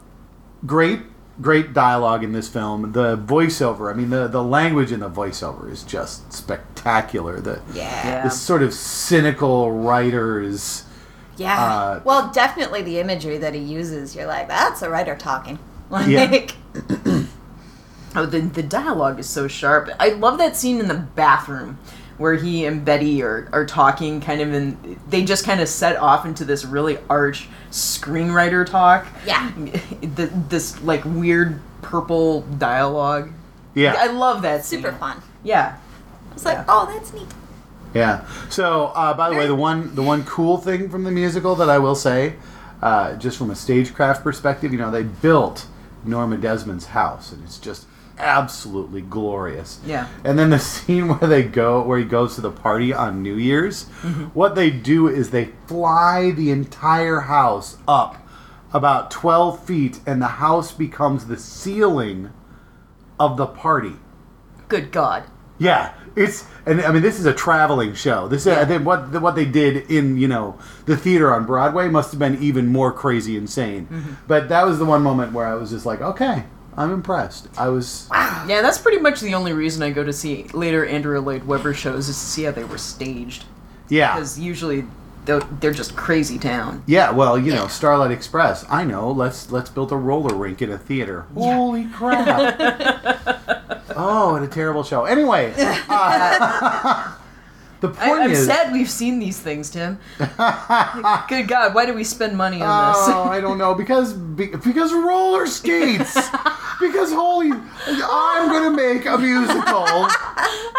great, 0.65 1.01
great 1.41 1.73
dialogue 1.73 2.23
in 2.23 2.32
this 2.32 2.47
film. 2.47 2.93
The 2.93 3.17
voiceover, 3.17 3.91
I 3.91 3.93
mean, 3.93 4.10
the, 4.10 4.28
the 4.28 4.43
language 4.43 4.91
in 4.91 5.01
the 5.01 5.10
voiceover 5.10 5.69
is 5.69 5.84
just 5.84 6.32
spectacular. 6.32 7.41
The 7.41 7.62
Yeah. 7.73 7.84
Yeah. 7.84 8.23
this 8.23 8.41
sort 8.41 8.63
of 8.63 8.73
cynical 8.73 9.71
writers. 9.71 10.86
Yeah. 11.38 11.62
Uh, 11.62 12.01
well, 12.06 12.32
definitely 12.32 12.82
the 12.84 12.99
imagery 12.99 13.38
that 13.38 13.54
he 13.54 13.60
uses, 13.60 14.15
you're 14.15 14.28
like, 14.28 14.47
that's 14.47 14.82
a 14.82 14.89
writer 14.89 15.15
talking. 15.15 15.60
Like, 15.89 16.08
Yeah. 16.08 16.47
Oh, 18.17 18.25
the 18.25 18.39
the 18.39 18.63
dialogue 18.63 19.19
is 19.19 19.28
so 19.28 19.47
sharp. 19.49 19.89
I 19.99 20.10
love 20.10 20.38
that 20.38 20.56
scene 20.56 20.80
in 20.80 20.88
the 20.88 20.93
bathroom 20.93 21.78
where 22.17 22.36
he 22.36 22.65
and 22.65 22.86
Betty 22.86 23.21
are, 23.23 23.49
are 23.51 23.65
talking 23.65 24.21
kind 24.21 24.39
of 24.41 24.54
in 24.54 24.99
they 25.10 25.23
just 25.25 25.43
kind 25.45 25.60
of 25.60 25.67
set 25.67 25.97
off 25.97 26.25
into 26.25 26.45
this 26.45 26.63
really 26.65 26.97
arch 27.10 27.47
screenwriter 27.71 28.65
talk. 28.65 29.06
Yeah. 29.25 29.51
The, 30.01 30.28
this 30.49 30.82
like 30.82 31.04
weird 31.06 31.60
purple 31.82 32.41
dialogue. 32.41 33.32
Yeah, 33.73 33.95
I 33.97 34.08
love 34.08 34.41
that 34.43 34.63
scene. 34.63 34.82
super 34.82 34.93
fun. 34.93 35.21
Yeah. 35.43 35.78
It's 36.34 36.45
like, 36.45 36.58
Yeah. 36.58 36.65
oh, 36.69 36.86
that's 36.93 37.13
neat. 37.13 37.28
yeah. 37.93 38.25
So, 38.49 38.88
uh, 38.95 39.13
by 39.13 39.30
the 39.30 39.36
way, 39.36 39.47
the 39.47 39.56
one 39.56 39.93
the 39.95 40.04
one 40.04 40.23
cool 40.23 40.58
thing 40.58 40.89
from 40.89 41.04
the 41.04 41.12
musical 41.12 41.56
that 41.56 41.69
I 41.69 41.78
will 41.80 41.95
say, 41.95 42.36
uh, 42.82 43.15
just 43.15 43.38
from 43.38 43.51
a 43.51 43.56
stagecraft 43.56 44.23
perspective, 44.23 44.71
you 44.71 44.78
know, 44.78 44.91
they 44.91 45.04
built 45.04 45.67
Norma 46.06 46.38
Desmond's 46.38 46.88
house, 46.88 47.32
and 47.34 47.43
it's 47.43 47.58
just 47.58 47.86
absolutely 48.17 49.01
glorious. 49.01 49.80
Yeah. 49.86 50.08
And 50.23 50.38
then 50.38 50.49
the 50.49 50.60
scene 50.73 51.08
where 51.08 51.30
they 51.30 51.43
go, 51.43 51.82
where 51.82 51.99
he 51.99 52.06
goes 52.06 52.36
to 52.36 52.41
the 52.41 52.51
party 52.51 52.93
on 52.93 53.21
New 53.21 53.36
Year's, 53.36 53.84
what 54.34 54.56
they 54.56 54.69
do 54.69 55.08
is 55.08 55.30
they 55.30 55.49
fly 55.67 56.32
the 56.32 56.51
entire 56.51 57.21
house 57.21 57.78
up 57.88 58.17
about 58.73 59.10
12 59.10 59.63
feet, 59.63 60.01
and 60.06 60.21
the 60.21 60.28
house 60.28 60.73
becomes 60.73 61.28
the 61.28 61.38
ceiling 61.38 62.32
of 63.17 63.38
the 63.38 63.45
party. 63.45 63.93
Good 64.67 64.91
God. 64.91 65.23
Yeah, 65.58 65.93
it's 66.17 66.45
and 66.65 66.82
I 66.82 66.91
mean 66.91 67.01
this 67.01 67.17
is 67.17 67.25
a 67.25 67.34
traveling 67.34 67.93
show. 67.93 68.28
This 68.28 68.45
Yeah. 68.45 68.60
I 68.60 68.65
think 68.65 68.86
what 68.86 69.21
what 69.21 69.36
they 69.36 69.45
did 69.45 69.89
in 69.89 70.17
you 70.17 70.28
know 70.28 70.58
the 70.86 70.97
theater 70.97 71.34
on 71.34 71.45
Broadway 71.45 71.88
must 71.88 72.12
have 72.12 72.19
been 72.19 72.41
even 72.43 72.67
more 72.67 72.91
crazy 72.91 73.38
insane. 73.38 73.88
Mm-hmm. 73.88 74.13
But 74.28 74.49
that 74.49 74.65
was 74.65 74.80
the 74.80 74.86
one 74.86 75.01
moment 75.01 75.32
where 75.32 75.47
I 75.47 75.54
was 75.54 75.69
just 75.69 75.86
like, 75.86 76.01
okay, 76.01 76.43
I'm 76.78 76.92
impressed. 76.92 77.48
I 77.58 77.70
was 77.70 78.08
Yeah, 78.12 78.62
that's 78.62 78.78
pretty 78.78 79.00
much 79.00 79.22
the 79.22 79.34
only 79.34 79.54
reason 79.54 79.82
I 79.84 79.92
go 79.92 80.04
to 80.04 80.12
see 80.14 80.44
later 80.54 80.86
Andrew 80.86 81.20
Lloyd 81.20 81.44
Webber 81.46 81.74
shows 81.74 82.10
is 82.10 82.18
to 82.18 82.26
see 82.26 82.44
how 82.44 82.52
they 82.52 82.64
were 82.66 82.78
staged. 82.78 83.46
yeah 83.90 84.14
Because 84.16 84.38
usually 84.40 84.86
they're, 85.26 85.40
they're 85.60 85.74
just 85.74 85.96
crazy 85.96 86.38
town. 86.38 86.84
yeah. 86.86 87.10
Well, 87.12 87.38
you 87.40 87.52
know 87.54 87.68
Starlight 87.68 88.12
Express. 88.12 88.64
I 88.70 88.84
know. 88.84 89.10
Let's 89.10 89.50
let's 89.52 89.70
build 89.72 89.92
a 89.92 89.96
roller 89.98 90.36
rink 90.36 90.62
in 90.62 90.72
a 90.72 90.78
theater. 90.78 91.26
Holy 91.34 91.86
crap! 91.86 92.56
oh, 93.96 94.34
what 94.34 94.44
a 94.44 94.48
terrible 94.48 94.84
show. 94.84 95.06
Anyway, 95.06 95.52
uh, 95.58 97.12
the 97.88 97.93
point 97.93 98.21
I, 98.21 98.24
I'm 98.26 98.32
is. 98.32 98.45
sad 98.45 98.74
we've 98.74 98.89
seen 98.89 99.19
these 99.19 99.39
things, 99.39 99.69
Tim. 99.69 100.00
Good 100.17 101.48
God, 101.48 101.74
why 101.74 101.86
do 101.86 101.93
we 101.93 102.04
spend 102.04 102.38
money 102.38 102.62
on 102.62 102.93
this? 102.93 103.04
Oh, 103.08 103.24
I 103.24 103.39
don't 103.41 103.58
know 103.58 103.76
because 103.76 104.13
be- 104.13 104.48
because 104.48 104.93
roller 104.93 105.45
skates. 105.45 106.13
because 106.80 107.12
holy, 107.12 107.52
I'm 107.88 108.50
gonna 108.50 108.76
make 108.76 109.06
a 109.06 109.17
musical 109.17 110.08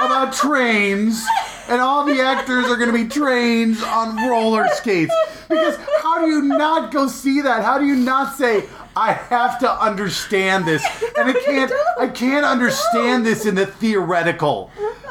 about 0.00 0.32
trains, 0.32 1.24
and 1.68 1.80
all 1.80 2.04
the 2.04 2.20
actors 2.20 2.66
are 2.66 2.76
gonna 2.76 2.92
be 2.92 3.06
trains 3.06 3.82
on 3.82 4.16
roller 4.28 4.68
skates. 4.68 5.14
Because 5.48 5.76
how 6.02 6.20
do 6.20 6.30
you 6.30 6.42
not 6.42 6.92
go 6.92 7.06
see 7.06 7.40
that? 7.42 7.64
How 7.64 7.78
do 7.78 7.84
you 7.84 7.96
not 7.96 8.36
say? 8.36 8.64
I 8.96 9.12
have 9.12 9.58
to 9.60 9.70
understand 9.70 10.66
this, 10.66 10.82
and 11.18 11.28
I 11.28 11.32
can't. 11.44 11.72
I 12.00 12.08
can't 12.08 12.44
understand 12.46 13.26
this 13.26 13.44
in 13.46 13.54
the 13.54 13.66
theoretical. 13.66 14.70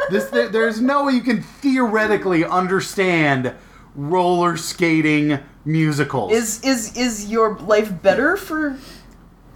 This 0.09 0.25
there, 0.25 0.49
there's 0.49 0.81
no 0.81 1.05
way 1.05 1.13
you 1.13 1.21
can 1.21 1.41
theoretically 1.43 2.43
understand 2.43 3.53
roller 3.95 4.57
skating 4.57 5.39
musicals. 5.65 6.31
Is 6.33 6.63
is 6.63 6.97
is 6.97 7.29
your 7.29 7.57
life 7.59 8.01
better 8.01 8.35
for 8.37 8.77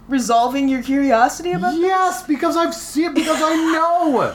resolving 0.08 0.68
your 0.68 0.82
curiosity 0.82 1.52
about 1.52 1.72
this? 1.72 1.80
Yes, 1.80 2.22
because 2.26 2.56
I've 2.56 2.74
seen 2.74 3.14
because 3.14 3.40
I 3.42 3.54
know. 3.56 4.34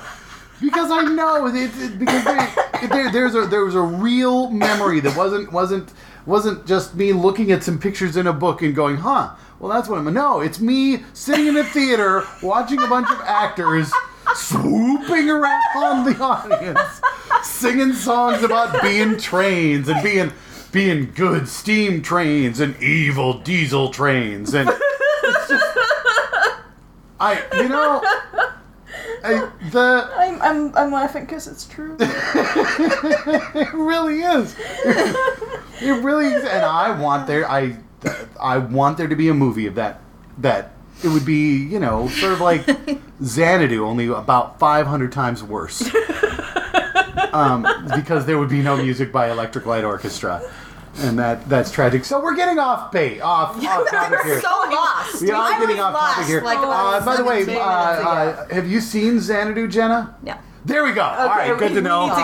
Because 0.61 0.89
I 0.89 1.01
know 1.03 1.47
it, 1.47 1.55
it- 1.55 1.99
because 1.99 2.23
they, 2.23 2.87
there, 2.87 3.11
there's 3.11 3.35
a 3.35 3.41
there 3.45 3.65
was 3.65 3.75
a 3.75 3.81
real 3.81 4.49
memory 4.51 4.99
that 5.01 5.15
wasn't 5.17 5.51
wasn't 5.51 5.91
wasn't 6.25 6.65
just 6.65 6.95
me 6.95 7.11
looking 7.13 7.51
at 7.51 7.61
some 7.63 7.77
pictures 7.77 8.15
in 8.17 8.25
a 8.27 8.33
book 8.33 8.61
and 8.61 8.73
going, 8.73 8.95
huh? 8.97 9.31
Well, 9.59 9.71
that's 9.71 9.87
what 9.87 9.99
I'm. 9.99 10.13
No, 10.13 10.41
it's 10.41 10.59
me 10.59 11.03
sitting 11.13 11.47
in 11.47 11.57
a 11.57 11.63
theater 11.63 12.25
watching 12.41 12.81
a 12.81 12.87
bunch 12.87 13.09
of 13.09 13.19
actors 13.21 13.91
swooping 14.35 15.29
around 15.29 15.63
on 15.75 16.05
the 16.05 16.17
audience, 16.21 17.01
singing 17.43 17.93
songs 17.93 18.43
about 18.43 18.81
being 18.81 19.17
trains 19.17 19.87
and 19.87 20.03
being 20.03 20.31
being 20.71 21.09
good 21.15 21.47
steam 21.47 22.01
trains 22.01 22.59
and 22.59 22.75
evil 22.83 23.39
diesel 23.39 23.89
trains 23.91 24.53
and 24.53 24.67
it's 25.23 25.47
just 25.47 25.77
I 27.17 27.41
you 27.53 27.69
know 27.69 28.01
I, 29.23 29.49
the 29.71 30.11
I'm 30.17 30.41
I'm, 30.41 30.75
I'm 30.75 30.91
laughing 30.91 31.23
because 31.23 31.47
it's 31.47 31.65
true. 31.65 31.95
it 31.99 33.73
really 33.73 34.21
is 34.21 34.53
it 35.79 36.03
really 36.03 36.27
is 36.27 36.43
and 36.43 36.65
I 36.65 36.99
want 36.99 37.25
there 37.25 37.49
I 37.49 37.77
I 38.39 38.57
want 38.57 38.97
there 38.97 39.07
to 39.07 39.15
be 39.15 39.29
a 39.29 39.33
movie 39.33 39.67
of 39.67 39.75
that 39.75 40.01
that 40.37 40.71
it 41.03 41.07
would 41.09 41.25
be 41.25 41.57
you 41.57 41.79
know 41.79 42.07
sort 42.09 42.33
of 42.33 42.41
like 42.41 42.65
Xanadu 43.23 43.85
only 43.85 44.07
about 44.07 44.59
500 44.59 45.11
times 45.11 45.43
worse 45.43 45.81
um, 47.33 47.65
because 47.95 48.25
there 48.25 48.37
would 48.37 48.49
be 48.49 48.61
no 48.61 48.77
music 48.77 49.11
by 49.11 49.29
Electric 49.31 49.65
Light 49.65 49.83
Orchestra 49.83 50.41
and 50.99 51.19
that 51.19 51.47
that's 51.49 51.71
tragic 51.71 52.05
so 52.05 52.21
we're 52.21 52.35
getting 52.35 52.57
off 52.59 52.91
bait 52.91 53.19
off, 53.19 53.57
off 53.65 53.89
topic 53.89 54.19
here 54.23 54.41
so 54.41 54.47
lost. 54.49 55.21
we 55.21 55.31
are 55.31 55.53
I 55.53 55.59
getting 55.59 55.79
off 55.79 55.93
topic 55.93 56.17
lost, 56.17 56.29
here. 56.29 56.41
Like 56.41 56.59
uh, 56.59 57.05
by 57.05 57.17
the 57.17 57.23
way, 57.25 57.43
uh, 57.57 57.59
uh, 57.59 58.47
have 58.53 58.67
you 58.67 58.79
seen 58.79 59.19
Xanadu, 59.19 59.67
Jenna? 59.67 60.15
yeah. 60.23 60.37
There 60.65 60.83
we 60.83 60.93
go. 60.93 61.03
All 61.03 61.27
right, 61.27 61.53
we- 61.53 61.59
good 61.59 61.69
to 61.69 61.75
we 61.75 61.81
know. 61.81 62.07
need 62.07 62.15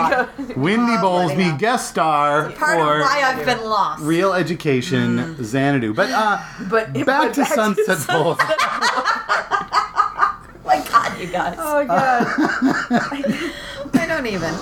to 0.46 0.54
go- 0.54 0.60
Wendy 0.60 0.92
Oh, 0.98 1.02
Bowlesby, 1.28 1.58
guest 1.58 1.88
star 1.90 2.50
Part 2.50 2.78
of 2.80 2.84
for 2.86 3.00
why 3.00 3.22
I've 3.24 3.46
been 3.46 3.64
lost. 3.64 4.02
Reel 4.02 4.32
Education 4.34 5.36
Xanadu. 5.42 5.94
But 5.94 6.10
uh, 6.10 6.40
But 6.68 6.92
back 6.92 7.06
but 7.06 7.34
to 7.34 7.44
Sunset 7.46 8.04
Boulevard. 8.08 8.48
my 10.64 10.84
God, 10.90 11.20
you 11.20 11.26
guys. 11.28 11.56
Oh 11.58 11.84
God. 11.84 12.26
I 13.94 14.06
don't 14.06 14.26
even. 14.26 14.52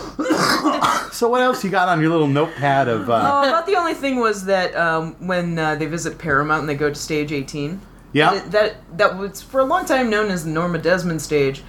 so 1.13 1.29
what 1.29 1.41
else 1.41 1.65
you 1.65 1.71
got 1.71 1.89
on 1.89 2.01
your 2.01 2.11
little 2.11 2.27
notepad 2.29 2.89
of? 2.89 3.09
Uh, 3.09 3.15
Oh, 3.43 3.49
about 3.49 3.67
the 3.67 3.77
only 3.77 3.95
thing 3.95 4.17
was 4.21 4.45
that 4.45 4.75
um, 4.77 5.15
when 5.27 5.59
uh, 5.59 5.75
they 5.77 5.87
visit 5.87 6.19
Paramount 6.19 6.61
and 6.61 6.69
they 6.69 6.75
go 6.75 6.89
to 6.91 6.95
stage 6.95 7.33
18. 7.33 7.81
yeah. 8.13 8.33
That, 8.35 8.51
that 8.51 8.77
that 8.99 9.19
was 9.19 9.41
for 9.41 9.61
a 9.61 9.65
long 9.65 9.85
time 9.87 10.11
known 10.11 10.31
as 10.31 10.45
the 10.45 10.51
Norma 10.51 10.79
Desmond 10.79 11.23
stage 11.23 11.63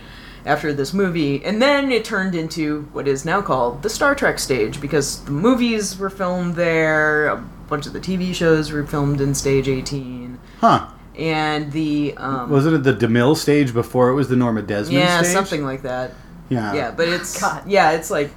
after 0.45 0.73
this 0.73 0.93
movie, 0.93 1.43
and 1.45 1.61
then 1.61 1.91
it 1.91 2.03
turned 2.05 2.33
into 2.35 2.83
what 2.93 3.07
is 3.07 3.25
now 3.25 3.41
called 3.41 3.83
the 3.83 3.89
Star 3.89 4.15
Trek 4.15 4.39
stage 4.39 4.81
because 4.81 5.23
the 5.25 5.31
movies 5.31 5.97
were 5.97 6.09
filmed 6.09 6.55
there, 6.55 7.27
a 7.27 7.37
bunch 7.69 7.85
of 7.85 7.93
the 7.93 7.99
TV 7.99 8.33
shows 8.33 8.71
were 8.71 8.85
filmed 8.85 9.21
in 9.21 9.33
stage 9.35 9.67
18, 9.67 10.39
Huh. 10.59 10.87
and 11.15 11.71
the 11.71 12.13
um, 12.17 12.49
Wasn't 12.49 12.75
it 12.75 12.83
the 12.83 12.93
DeMille 13.07 13.35
stage 13.37 13.73
before 13.73 14.09
it 14.09 14.13
was 14.15 14.29
the 14.29 14.35
Norma 14.35 14.61
Desmond 14.61 14.99
yeah 14.99 15.21
stage? 15.21 15.33
something 15.33 15.63
like 15.63 15.83
that. 15.83 16.11
Yeah. 16.49 16.73
Yeah, 16.73 16.91
but 16.91 17.07
it's 17.07 17.39
God. 17.39 17.63
yeah, 17.69 17.91
it's 17.91 18.09
like 18.11 18.31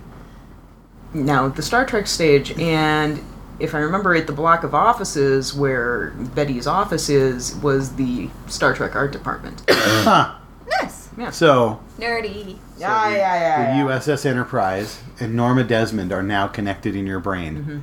now 1.13 1.49
the 1.49 1.63
Star 1.63 1.85
Trek 1.87 2.07
stage, 2.07 2.53
and 2.59 3.21
if 3.61 3.75
I 3.75 3.79
remember 3.79 4.11
right, 4.11 4.27
the 4.27 4.33
block 4.33 4.63
of 4.65 4.75
offices 4.75 5.55
where 5.55 6.11
Betty's 6.35 6.67
office 6.67 7.09
is 7.09 7.55
was 7.57 7.95
the 7.97 8.29
Star 8.49 8.75
Trek 8.75 8.95
art 8.97 9.13
department. 9.13 9.63
Huh. 9.69 10.35
Nice. 10.81 11.04
So 11.31 11.81
Nerdy. 11.99 12.59
yeah, 12.77 13.09
yeah, 13.09 13.17
yeah, 13.17 13.85
the 13.85 13.89
USS 13.89 14.27
Enterprise 14.27 15.01
and 15.21 15.35
Norma 15.35 15.65
Desmond 15.65 16.13
are 16.13 16.23
now 16.23 16.49
connected 16.49 16.97
in 16.97 17.07
your 17.07 17.21
brain. 17.21 17.57
Mm-hmm. 17.57 17.79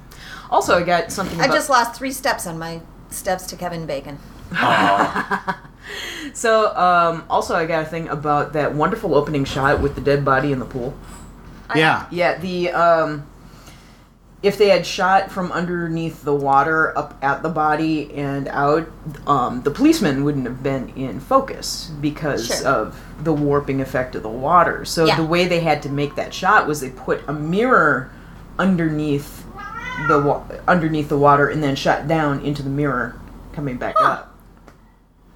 Also, 0.51 0.77
I 0.77 0.83
got 0.83 1.11
something. 1.11 1.39
I 1.39 1.47
just 1.47 1.69
lost 1.69 1.95
three 1.95 2.11
steps 2.11 2.45
on 2.45 2.59
my 2.59 2.81
steps 3.09 3.45
to 3.47 3.55
Kevin 3.55 3.85
Bacon. 3.85 4.19
so 6.33 6.75
um, 6.75 7.23
also 7.29 7.55
I 7.55 7.65
got 7.65 7.83
a 7.83 7.85
thing 7.85 8.09
about 8.09 8.53
that 8.53 8.75
wonderful 8.75 9.15
opening 9.15 9.45
shot 9.45 9.81
with 9.81 9.95
the 9.95 10.01
dead 10.01 10.25
body 10.25 10.51
in 10.51 10.59
the 10.59 10.65
pool. 10.65 10.93
Yeah. 11.75 12.07
Yeah, 12.11 12.37
the 12.37 12.71
um, 12.71 13.27
if 14.43 14.57
they 14.57 14.69
had 14.69 14.85
shot 14.85 15.29
from 15.31 15.51
underneath 15.51 16.23
the 16.23 16.33
water 16.33 16.97
up 16.97 17.15
at 17.21 17.43
the 17.43 17.49
body 17.49 18.11
and 18.15 18.47
out, 18.47 18.87
um, 19.27 19.61
the 19.61 19.69
policeman 19.71 20.23
wouldn't 20.23 20.45
have 20.45 20.63
been 20.63 20.89
in 20.95 21.19
focus 21.19 21.91
because 22.01 22.47
Sure. 22.47 22.67
of 22.67 22.99
the 23.23 23.33
warping 23.33 23.81
effect 23.81 24.15
of 24.15 24.23
the 24.23 24.29
water. 24.29 24.83
So 24.83 25.05
Yeah. 25.05 25.15
the 25.15 25.23
way 25.25 25.47
they 25.47 25.59
had 25.59 25.81
to 25.83 25.89
make 25.89 26.15
that 26.15 26.33
shot 26.33 26.67
was 26.67 26.81
they 26.81 26.89
put 26.89 27.21
a 27.27 27.33
mirror 27.33 28.09
underneath 28.57 29.43
the 30.07 30.19
wa- 30.19 30.41
underneath 30.67 31.09
the 31.09 31.17
water 31.17 31.47
and 31.47 31.61
then 31.63 31.75
shot 31.75 32.07
down 32.07 32.39
into 32.41 32.63
the 32.63 32.69
mirror 32.69 33.15
coming 33.53 33.77
back 33.77 33.95
up. 34.01 34.33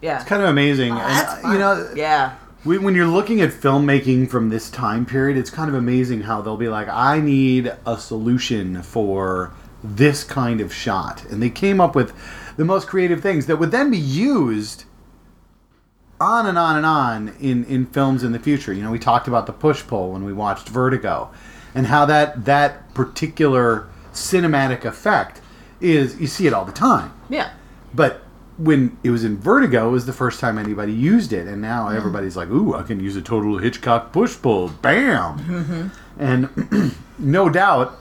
Yeah. 0.01 0.15
It's 0.15 0.25
kind 0.25 0.41
of 0.41 0.49
amazing. 0.49 0.91
and, 0.91 0.99
that's 0.99 1.45
uh, 1.45 1.51
you 1.51 1.57
know, 1.59 1.89
yeah. 1.95 2.31
When 2.65 2.81
when 2.81 2.95
you're 2.95 3.05
looking 3.05 3.41
at 3.41 3.51
filmmaking 3.51 4.31
from 4.31 4.49
this 4.49 4.71
time 4.71 5.05
period, 5.05 5.37
it's 5.37 5.51
kind 5.51 5.69
of 5.69 5.75
amazing 5.75 6.21
how 6.21 6.41
they'll 6.41 6.57
be 6.57 6.67
like, 6.67 6.89
I 6.89 7.21
need 7.21 7.71
a 7.85 7.95
solution 7.95 8.81
for 8.81 9.53
this 9.83 10.23
kind 10.23 10.59
of 10.59 10.73
shot. 10.73 11.23
And 11.25 11.43
they 11.43 11.51
came 11.51 11.79
up 11.79 11.93
with 11.93 12.11
the 12.57 12.65
most 12.65 12.87
creative 12.87 13.21
things 13.21 13.45
that 13.45 13.57
would 13.57 13.69
then 13.69 13.91
be 13.91 13.99
used 13.99 14.85
on 16.19 16.47
and 16.47 16.57
on 16.57 16.75
and 16.75 16.87
on 16.87 17.35
in, 17.39 17.65
in 17.65 17.85
films 17.85 18.23
in 18.23 18.31
the 18.31 18.39
future. 18.39 18.73
You 18.73 18.81
know, 18.81 18.89
we 18.89 18.97
talked 18.97 19.27
about 19.27 19.45
the 19.45 19.53
push 19.53 19.85
pull 19.85 20.13
when 20.13 20.25
we 20.25 20.33
watched 20.33 20.67
Vertigo 20.67 21.29
and 21.75 21.85
how 21.85 22.07
that, 22.07 22.45
that 22.45 22.91
particular 22.95 23.87
cinematic 24.11 24.85
effect 24.85 25.39
is, 25.79 26.19
you 26.19 26.25
see 26.25 26.47
it 26.47 26.53
all 26.53 26.65
the 26.65 26.71
time. 26.71 27.13
Yeah. 27.29 27.51
But 27.93 28.23
when 28.57 28.97
it 29.03 29.09
was 29.09 29.23
in 29.23 29.37
Vertigo, 29.37 29.89
it 29.89 29.91
was 29.91 30.05
the 30.05 30.13
first 30.13 30.39
time 30.39 30.57
anybody 30.57 30.93
used 30.93 31.33
it, 31.33 31.47
and 31.47 31.61
now 31.61 31.89
everybody's 31.89 32.37
like, 32.37 32.49
"Ooh, 32.49 32.73
I 32.73 32.83
can 32.83 32.99
use 32.99 33.15
a 33.15 33.21
total 33.21 33.57
Hitchcock 33.57 34.13
push 34.13 34.35
pull, 34.41 34.69
bam!" 34.69 35.39
Mm-hmm. 35.39 35.87
And 36.17 36.95
no 37.19 37.49
doubt, 37.49 37.97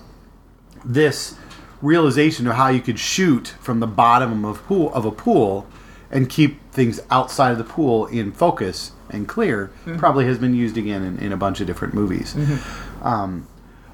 this 0.85 1.37
realization 1.83 2.47
of 2.47 2.55
how 2.55 2.69
you 2.69 2.81
could 2.81 2.99
shoot 2.99 3.49
from 3.61 3.81
the 3.81 3.87
bottom 3.87 4.45
of 4.45 4.65
pool 4.65 4.93
of 4.95 5.05
a 5.05 5.11
pool 5.11 5.67
and 6.11 6.31
keep 6.31 6.61
things 6.71 7.01
outside 7.11 7.51
of 7.51 7.59
the 7.59 7.65
pool 7.65 8.07
in 8.07 8.33
focus 8.33 8.93
and 9.11 9.29
clear 9.29 9.71
mm-hmm. 9.85 9.99
probably 9.99 10.25
has 10.27 10.39
been 10.39 10.55
used 10.55 10.77
again 10.79 11.03
in, 11.03 11.19
in 11.19 11.33
a 11.33 11.37
bunch 11.37 11.61
of 11.61 11.67
different 11.67 11.95
movies. 11.95 12.35
Mm-hmm. 12.35 13.07
Um, 13.07 13.49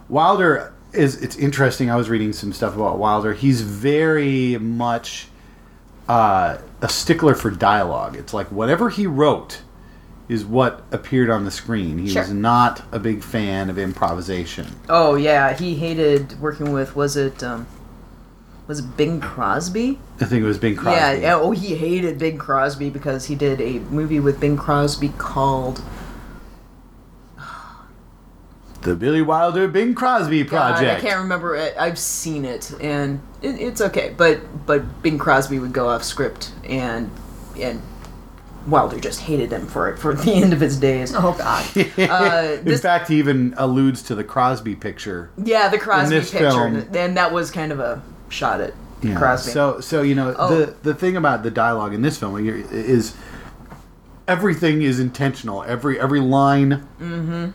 Wilder 0.09 0.75
is 0.93 1.17
it's 1.23 1.37
interesting. 1.37 1.91
I 1.91 1.97
was 1.97 2.11
reading 2.11 2.33
some 2.33 2.53
stuff 2.53 2.75
about 2.75 2.99
Wilder. 2.99 3.33
He's 3.33 3.63
very 3.63 4.59
much 4.59 5.29
uh, 6.11 6.59
a 6.83 6.89
stickler 6.89 7.35
for 7.35 7.51
dialogue. 7.51 8.17
It's 8.17 8.35
like 8.35 8.49
whatever 8.49 8.91
he 8.91 9.07
wrote 9.07 9.63
is 10.29 10.45
what 10.45 10.83
appeared 10.91 11.31
on 11.31 11.45
the 11.45 11.51
screen. 11.51 11.99
He 11.99 12.09
Sure. 12.11 12.23
was 12.23 12.33
not 12.33 12.83
a 12.91 12.99
big 12.99 13.23
fan 13.23 13.71
of 13.71 13.79
improvisation. 13.79 14.67
Oh 14.89 15.15
yeah, 15.15 15.53
he 15.53 15.77
hated 15.77 16.41
working 16.41 16.73
with. 16.73 16.97
Was 16.97 17.17
it? 17.17 17.43
Um, 17.45 17.67
was 18.67 18.81
it 18.81 18.97
Bing 18.97 19.21
Crosby? 19.21 19.99
I 20.21 20.25
think 20.25 20.43
it 20.43 20.47
was 20.47 20.59
Bing 20.59 20.77
Crosby. 20.77 21.01
Yeah, 21.01 21.13
yeah. 21.13 21.35
Oh, 21.37 21.51
he 21.53 21.75
hated 21.77 22.19
Bing 22.19 22.39
Crosby 22.39 22.91
because 22.91 23.27
he 23.27 23.35
did 23.35 23.61
a 23.61 23.79
movie 23.91 24.21
with 24.21 24.39
Bing 24.41 24.57
Crosby 24.57 25.11
called 25.19 25.81
The 28.83 28.95
Billy 28.97 29.21
Wilder 29.23 29.69
Bing 29.69 29.95
Crosby 29.95 30.43
God, 30.43 30.77
Project. 30.77 30.99
I 31.05 31.07
can't 31.09 31.21
remember 31.21 31.55
it. 31.55 31.75
I've 31.79 31.99
seen 31.99 32.45
it, 32.47 32.73
and 32.81 33.21
it, 33.43 33.61
it's 33.61 33.81
okay. 33.81 34.15
But 34.17 34.67
but 34.67 35.03
Bing 35.03 35.19
Crosby 35.19 35.59
would 35.59 35.73
go 35.75 35.89
off 35.89 36.03
script, 36.03 36.53
and 36.65 37.11
and 37.59 37.83
Wilder 38.67 38.99
just 38.99 39.21
hated 39.21 39.53
him 39.53 39.67
for 39.67 39.91
it 39.91 39.99
for 39.99 40.15
the 40.25 40.33
end 40.33 40.53
of 40.55 40.61
his 40.61 40.79
days. 40.79 41.13
Oh 41.15 41.35
God. 41.37 41.67
Uh, 41.99 42.57
In 42.65 42.79
fact, 42.79 43.09
he 43.09 43.19
even 43.19 43.53
alludes 43.59 44.03
to 44.05 44.15
the 44.15 44.25
Crosby 44.25 44.75
picture. 44.75 45.31
Yeah, 45.37 45.69
the 45.69 45.79
Crosby 45.79 46.17
this 46.17 46.31
picture, 46.31 46.51
film- 46.51 46.77
and, 46.77 46.97
and 46.97 47.17
that 47.19 47.33
was 47.33 47.51
kind 47.51 47.73
of 47.73 47.81
a 47.81 48.03
shot 48.31 48.63
at 48.63 48.73
Yeah. 49.03 49.19
Crosby. 49.19 49.53
So, 49.53 49.81
so 49.81 50.01
you 50.01 50.15
know, 50.15 50.35
Oh. 50.39 50.55
the 50.59 50.75
the 50.83 50.95
thing 50.95 51.17
about 51.19 51.43
the 51.43 51.51
dialogue 51.51 51.93
in 51.93 52.01
this 52.01 52.17
film 52.17 52.37
is 52.49 53.15
everything 54.27 54.83
is 54.83 54.99
intentional. 55.01 55.63
Every 55.65 56.01
every 56.01 56.21
line 56.21 56.87
Mm-hmm. 57.01 57.51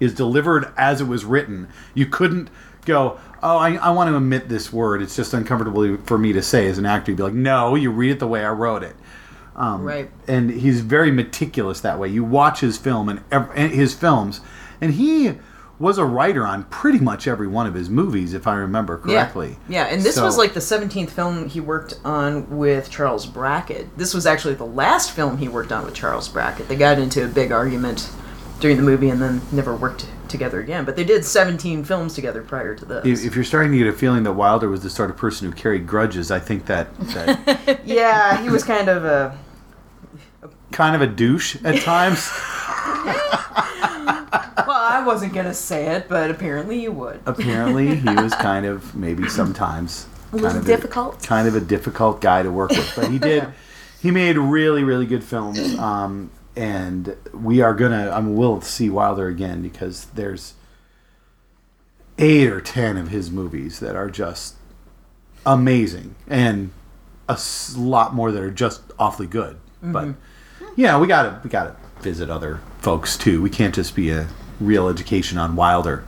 Is 0.00 0.14
delivered 0.14 0.72
as 0.76 1.00
it 1.00 1.04
was 1.06 1.24
written. 1.24 1.68
You 1.94 2.06
couldn't 2.06 2.50
go, 2.86 3.20
oh, 3.42 3.58
I, 3.58 3.74
I 3.76 3.90
want 3.90 4.08
to 4.10 4.16
omit 4.16 4.48
this 4.48 4.72
word. 4.72 5.02
It's 5.02 5.14
just 5.14 5.34
uncomfortable 5.34 5.98
for 5.98 6.18
me 6.18 6.32
to 6.32 6.42
say 6.42 6.66
as 6.68 6.78
an 6.78 6.86
actor. 6.86 7.10
You'd 7.12 7.18
be 7.18 7.22
like, 7.22 7.34
no, 7.34 7.74
you 7.74 7.90
read 7.90 8.10
it 8.12 8.18
the 8.18 8.26
way 8.26 8.44
I 8.44 8.50
wrote 8.50 8.82
it. 8.82 8.96
Um, 9.54 9.84
Right. 9.84 10.10
And 10.26 10.50
he's 10.50 10.80
very 10.80 11.10
meticulous 11.10 11.80
that 11.82 11.98
way. 11.98 12.08
You 12.08 12.24
watch 12.24 12.60
his 12.60 12.78
film 12.78 13.08
and, 13.08 13.22
ev- 13.30 13.50
and 13.54 13.72
his 13.72 13.92
films, 13.94 14.40
and 14.80 14.94
he 14.94 15.34
was 15.78 15.96
a 15.98 16.04
writer 16.04 16.46
on 16.46 16.64
pretty 16.64 16.98
much 16.98 17.26
every 17.26 17.46
one 17.46 17.66
of 17.66 17.72
his 17.74 17.88
movies, 17.88 18.34
if 18.34 18.46
I 18.46 18.54
remember 18.54 18.98
correctly. 18.98 19.56
Yeah, 19.68 19.86
yeah, 19.86 19.94
and 19.94 20.02
this 20.02 20.14
So- 20.16 20.24
was 20.24 20.36
like 20.38 20.52
the 20.54 20.60
17th 20.60 21.10
film 21.10 21.48
he 21.48 21.60
worked 21.60 21.98
on 22.04 22.58
with 22.58 22.90
Charles 22.90 23.26
Brackett. 23.26 23.96
This 23.98 24.12
was 24.14 24.26
actually 24.26 24.54
the 24.54 24.66
last 24.66 25.10
film 25.12 25.38
he 25.38 25.48
worked 25.48 25.72
on 25.72 25.84
with 25.84 25.94
Charles 25.94 26.28
Brackett. 26.28 26.68
They 26.68 26.76
got 26.76 26.98
into 26.98 27.24
a 27.24 27.28
big 27.28 27.50
argument 27.50 28.10
during 28.60 28.76
the 28.76 28.82
movie 28.82 29.08
and 29.08 29.20
then 29.20 29.40
never 29.52 29.74
worked 29.74 30.06
together 30.28 30.60
again. 30.60 30.84
But 30.84 30.96
they 30.96 31.04
did 31.04 31.24
17 31.24 31.84
films 31.84 32.14
together 32.14 32.42
prior 32.42 32.74
to 32.74 32.84
this. 32.84 33.04
If, 33.04 33.26
if 33.26 33.34
you're 33.34 33.44
starting 33.44 33.72
to 33.72 33.78
get 33.78 33.86
a 33.86 33.92
feeling 33.92 34.22
that 34.24 34.32
Wilder 34.32 34.68
was 34.68 34.82
the 34.82 34.90
sort 34.90 35.10
of 35.10 35.16
person 35.16 35.50
who 35.50 35.56
carried 35.56 35.86
grudges, 35.86 36.30
I 36.30 36.38
think 36.38 36.66
that, 36.66 36.94
that 36.98 37.80
yeah, 37.84 38.42
he 38.42 38.48
was 38.48 38.62
kind 38.62 38.88
of 38.88 39.04
a. 39.04 39.38
kind 40.70 40.94
of 40.94 41.02
a 41.02 41.06
douche 41.06 41.56
at 41.64 41.80
times. 41.82 42.30
Well, 44.66 44.78
I 44.78 45.02
wasn't 45.04 45.32
gonna 45.32 45.54
say 45.54 45.96
it, 45.96 46.08
but 46.08 46.30
apparently 46.30 46.80
you 46.80 46.92
would. 46.92 47.20
Apparently, 47.26 47.96
he 47.96 48.08
was 48.14 48.32
kind 48.34 48.66
of 48.66 48.94
maybe 48.94 49.28
sometimes 49.28 50.06
kind 50.30 50.42
little 50.44 50.58
of 50.58 50.66
difficult. 50.66 51.24
A, 51.24 51.26
kind 51.26 51.48
of 51.48 51.56
a 51.56 51.60
difficult 51.60 52.20
guy 52.20 52.42
to 52.44 52.52
work 52.52 52.70
with, 52.70 52.92
but 52.94 53.10
he 53.10 53.18
did. 53.18 53.48
He 54.00 54.10
made 54.10 54.38
really, 54.38 54.84
really 54.84 55.06
good 55.06 55.24
films, 55.24 55.76
um, 55.78 56.30
and 56.60 57.16
we 57.32 57.62
are 57.62 57.72
gonna. 57.74 58.10
I'm 58.10 58.36
will 58.36 58.60
see 58.60 58.90
Wilder 58.90 59.28
again 59.28 59.62
because 59.62 60.04
there's 60.14 60.52
eight 62.18 62.48
or 62.48 62.60
ten 62.60 62.98
of 62.98 63.08
his 63.08 63.30
movies 63.30 63.80
that 63.80 63.96
are 63.96 64.10
just 64.10 64.56
amazing, 65.46 66.16
and 66.28 66.70
a 67.30 67.38
lot 67.78 68.12
more 68.14 68.30
that 68.30 68.42
are 68.42 68.50
just 68.50 68.82
awfully 68.98 69.26
good. 69.26 69.56
Mm-hmm. 69.82 69.92
But 69.92 70.08
yeah, 70.76 70.98
we 70.98 71.06
gotta 71.06 71.40
we 71.42 71.48
gotta 71.48 71.74
visit 72.02 72.28
other 72.28 72.60
folks 72.80 73.16
too. 73.16 73.40
We 73.40 73.48
can't 73.48 73.74
just 73.74 73.94
be 73.96 74.10
a 74.10 74.28
reel 74.60 74.86
education 74.88 75.38
on 75.38 75.56
Wilder 75.56 76.04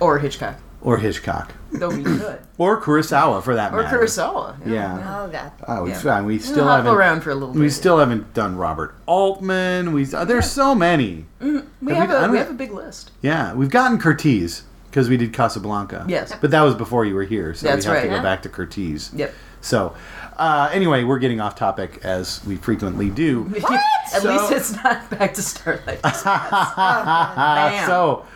Or 0.00 0.18
Hitchcock. 0.18 0.56
or 0.80 0.96
Hitchcock 0.96 1.52
Though 1.72 1.90
we 1.90 2.02
could. 2.18 2.38
or 2.58 2.80
Kurosawa 2.80 3.42
for 3.42 3.54
that 3.54 3.72
Or 3.72 3.82
matter. 3.82 4.00
Or 4.00 4.04
Kurosawa. 4.04 4.56
Yeah. 4.66 5.22
Oh 5.24 5.28
God. 5.30 5.52
Oh, 5.68 5.84
we, 5.84 5.90
Yeah. 5.90 6.20
we 6.22 6.34
We'll 6.36 6.42
still 6.44 6.64
hop 6.64 6.78
haven't. 6.78 6.94
around 6.94 7.20
for 7.22 7.30
a 7.30 7.34
little 7.34 7.52
bit. 7.54 7.60
We 7.60 7.70
still 7.70 7.98
haven't 7.98 8.34
done 8.34 8.56
Robert 8.56 8.94
Altman. 9.06 9.92
We 9.92 10.12
uh, 10.12 10.24
there's 10.24 10.50
so 10.50 10.74
many. 10.74 11.26
We 11.40 11.54
Have 11.54 11.64
we- 11.80 11.92
have, 11.94 12.10
I 12.10 12.14
a, 12.14 12.20
don't- 12.22 12.30
we 12.32 12.38
have 12.38 12.50
a 12.50 12.54
big 12.54 12.72
list. 12.72 13.10
Yeah, 13.22 13.54
we've 13.54 13.70
gotten 13.70 13.98
Curtiz 13.98 14.62
because 14.90 15.08
we 15.08 15.16
did 15.16 15.32
Casablanca. 15.32 16.04
Yes. 16.08 16.32
but 16.40 16.50
that 16.50 16.62
was 16.62 16.74
before 16.74 17.04
you 17.04 17.14
were 17.14 17.22
here, 17.24 17.54
so 17.54 17.66
That's 17.68 17.86
we 17.86 17.90
have 17.90 17.96
right. 17.98 18.02
to 18.02 18.08
go 18.08 18.14
Yeah. 18.16 18.22
back 18.22 18.42
to 18.42 18.48
Curtiz. 18.48 19.16
Yep. 19.16 19.32
So, 19.62 19.94
uh, 20.36 20.68
anyway, 20.72 21.04
we're 21.04 21.18
getting 21.20 21.40
off 21.40 21.54
topic 21.54 22.00
as 22.02 22.44
we 22.46 22.56
frequently 22.56 23.08
do. 23.10 23.52
At 24.12 24.22
So- 24.22 24.30
least 24.32 24.50
it's 24.52 24.72
not 24.82 25.08
back 25.10 25.34
to 25.34 25.42
Starlight. 25.42 26.00
Uh, 26.02 27.70
Bam. 27.70 27.86
so, 27.86 28.26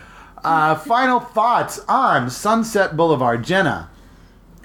uh, 0.45 0.75
final 0.75 1.19
thoughts 1.19 1.79
on 1.87 2.29
Sunset 2.29 2.95
Boulevard, 2.95 3.43
Jenna. 3.43 3.89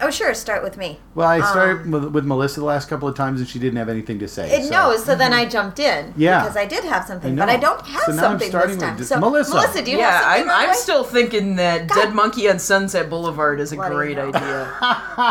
Oh 0.02 0.10
sure. 0.10 0.32
Start 0.32 0.62
with 0.62 0.78
me. 0.78 0.98
Well, 1.14 1.28
I 1.28 1.40
started 1.42 1.82
Um, 1.82 1.90
with, 1.90 2.04
with 2.06 2.24
Melissa 2.24 2.60
the 2.60 2.64
last 2.66 2.88
couple 2.88 3.06
of 3.06 3.14
times, 3.14 3.38
and 3.38 3.46
she 3.46 3.58
didn't 3.58 3.76
have 3.76 3.90
anything 3.90 4.18
to 4.20 4.28
say. 4.28 4.50
It 4.50 4.64
so- 4.64 4.70
knows, 4.70 5.04
so 5.04 5.14
then 5.14 5.34
I 5.34 5.44
jumped 5.44 5.78
in. 5.78 6.14
Yeah. 6.16 6.40
Because 6.40 6.56
I 6.56 6.64
did 6.64 6.84
have 6.84 7.04
something, 7.06 7.38
I 7.38 7.44
but. 7.44 7.52
I 7.54 7.58
don't 7.58 7.86
have 7.86 8.04
So 8.04 8.12
now 8.12 8.16
I'm 8.16 8.22
something 8.30 8.48
starting 8.48 8.78
this 8.78 8.78
with 8.78 8.88
time. 8.88 8.96
d- 8.96 9.04
so 9.04 9.20
Melissa. 9.20 9.54
Melissa, 9.56 9.82
do 9.82 9.90
you 9.90 9.98
have 10.00 10.10
yeah, 10.10 10.20
something? 10.36 10.50
I'm, 10.50 10.68
I'm 10.70 10.74
still 10.74 11.04
thinking 11.04 11.56
that 11.56 11.88
God. 11.88 11.94
Dead 11.96 12.14
Monkey 12.14 12.48
on 12.48 12.58
Sunset 12.58 13.10
Boulevard 13.10 13.60
is 13.60 13.72
a 13.72 13.76
Bloody 13.76 13.94
great 13.94 14.16
hell. 14.16 14.34
idea. 14.34 14.72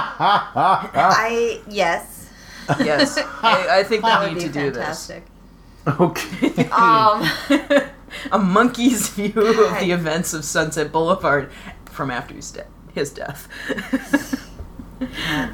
I 0.69 1.61
yes. 1.67 2.29
Yes, 2.79 3.17
I, 3.41 3.79
I 3.79 3.83
think 3.83 4.03
That 4.03 4.19
we 4.21 4.27
would 4.27 4.37
need 4.43 4.53
be 4.53 4.53
to 4.53 4.71
fantastic. 4.71 5.23
Okay. 5.87 6.69
Um, 6.69 7.27
do 7.47 7.57
this. 7.67 7.89
a 8.31 8.39
monkey's 8.39 9.09
view 9.09 9.33
of 9.35 9.79
the 9.79 9.91
events 9.91 10.33
of 10.33 10.45
Sunset 10.45 10.91
Boulevard 10.91 11.51
from 11.85 12.11
after 12.11 12.35
his, 12.35 12.51
de- 12.51 12.65
his 12.93 13.11
death. 13.11 13.47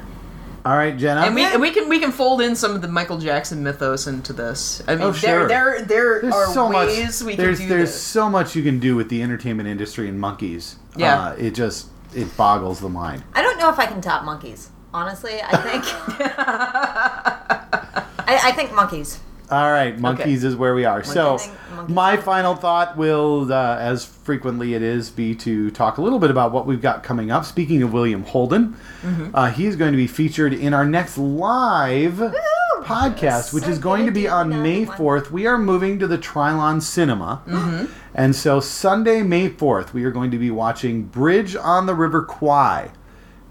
All 0.64 0.76
right, 0.76 0.96
Jenna. 0.98 1.20
and 1.20 1.34
we 1.36 1.44
and 1.44 1.60
we 1.60 1.70
can 1.70 1.88
we 1.88 2.00
can 2.00 2.10
fold 2.10 2.40
in 2.40 2.56
some 2.56 2.74
of 2.74 2.82
the 2.82 2.88
Michael 2.88 3.18
Jackson 3.18 3.62
mythos 3.62 4.08
into 4.08 4.32
this. 4.32 4.82
I 4.88 4.96
mean, 4.96 5.04
Oh, 5.04 5.12
sure. 5.12 5.46
there 5.46 5.78
there 5.78 5.84
there 5.84 6.20
there's 6.22 6.34
are 6.34 6.52
so 6.52 6.68
much. 6.68 6.88
ways 6.88 7.22
we 7.22 7.36
there's 7.36 7.58
can 7.60 7.68
do 7.68 7.74
there's 7.76 7.92
this. 7.92 8.02
so 8.02 8.28
much 8.28 8.56
you 8.56 8.64
can 8.64 8.80
do 8.80 8.96
with 8.96 9.08
the 9.08 9.22
entertainment 9.22 9.68
industry 9.68 10.08
and 10.08 10.18
monkeys. 10.20 10.74
Yeah. 10.96 11.20
Uh, 11.28 11.32
it 11.34 11.52
just 11.54 11.86
it 12.16 12.36
boggles 12.36 12.80
the 12.80 12.88
mind. 12.88 13.22
I 13.32 13.42
don't 13.42 13.60
know 13.60 13.70
if 13.70 13.78
I 13.78 13.86
can 13.86 14.00
top 14.00 14.24
monkeys. 14.24 14.70
Honestly, 14.92 15.40
I 15.40 15.56
think. 15.58 15.84
I, 18.28 18.48
I 18.48 18.52
think 18.52 18.74
monkeys. 18.74 19.20
All 19.50 19.70
right, 19.70 19.98
monkeys 19.98 20.42
is 20.44 20.56
where 20.56 20.74
we 20.74 20.84
are. 20.84 21.04
So, 21.04 21.34
I 21.34 21.38
think 21.38 21.52
monkeys 21.76 21.94
my 21.94 22.16
final 22.16 22.54
thought 22.56 22.96
will, 22.96 23.52
uh, 23.52 23.76
as 23.78 24.04
frequently 24.04 24.74
it 24.74 24.82
is, 24.82 25.08
be 25.10 25.34
to 25.36 25.70
talk 25.70 25.98
a 25.98 26.02
little 26.02 26.18
bit 26.18 26.30
about 26.30 26.50
what 26.52 26.66
we've 26.66 26.82
got 26.82 27.02
coming 27.04 27.30
up. 27.30 27.44
Speaking 27.44 27.82
of 27.82 27.92
William 27.92 28.24
Holden, 28.24 28.76
Mm-hmm. 29.02 29.34
uh, 29.34 29.50
he's 29.50 29.76
going 29.76 29.92
to 29.92 29.96
be 29.96 30.08
featured 30.08 30.52
in 30.52 30.74
our 30.74 30.84
next 30.84 31.16
live 31.16 32.14
podcast, 32.82 33.52
which 33.54 33.64
So 33.64 33.70
is 33.70 33.78
going 33.78 34.06
to 34.06 34.12
be 34.12 34.26
on 34.28 34.62
May 34.62 34.84
4th. 34.84 35.30
We 35.30 35.46
are 35.46 35.58
moving 35.58 35.98
to 36.00 36.06
the 36.06 36.18
Trylon 36.18 36.82
Cinema. 36.82 37.42
Mm-hmm. 37.46 37.92
And 38.14 38.34
so, 38.34 38.60
Sunday, 38.60 39.22
May 39.22 39.48
4th, 39.50 39.92
we 39.92 40.04
are 40.04 40.10
going 40.10 40.30
to 40.30 40.38
be 40.38 40.50
watching 40.50 41.04
Bridge 41.04 41.54
on 41.56 41.86
the 41.86 41.94
River 41.94 42.22
Kwai 42.22 42.90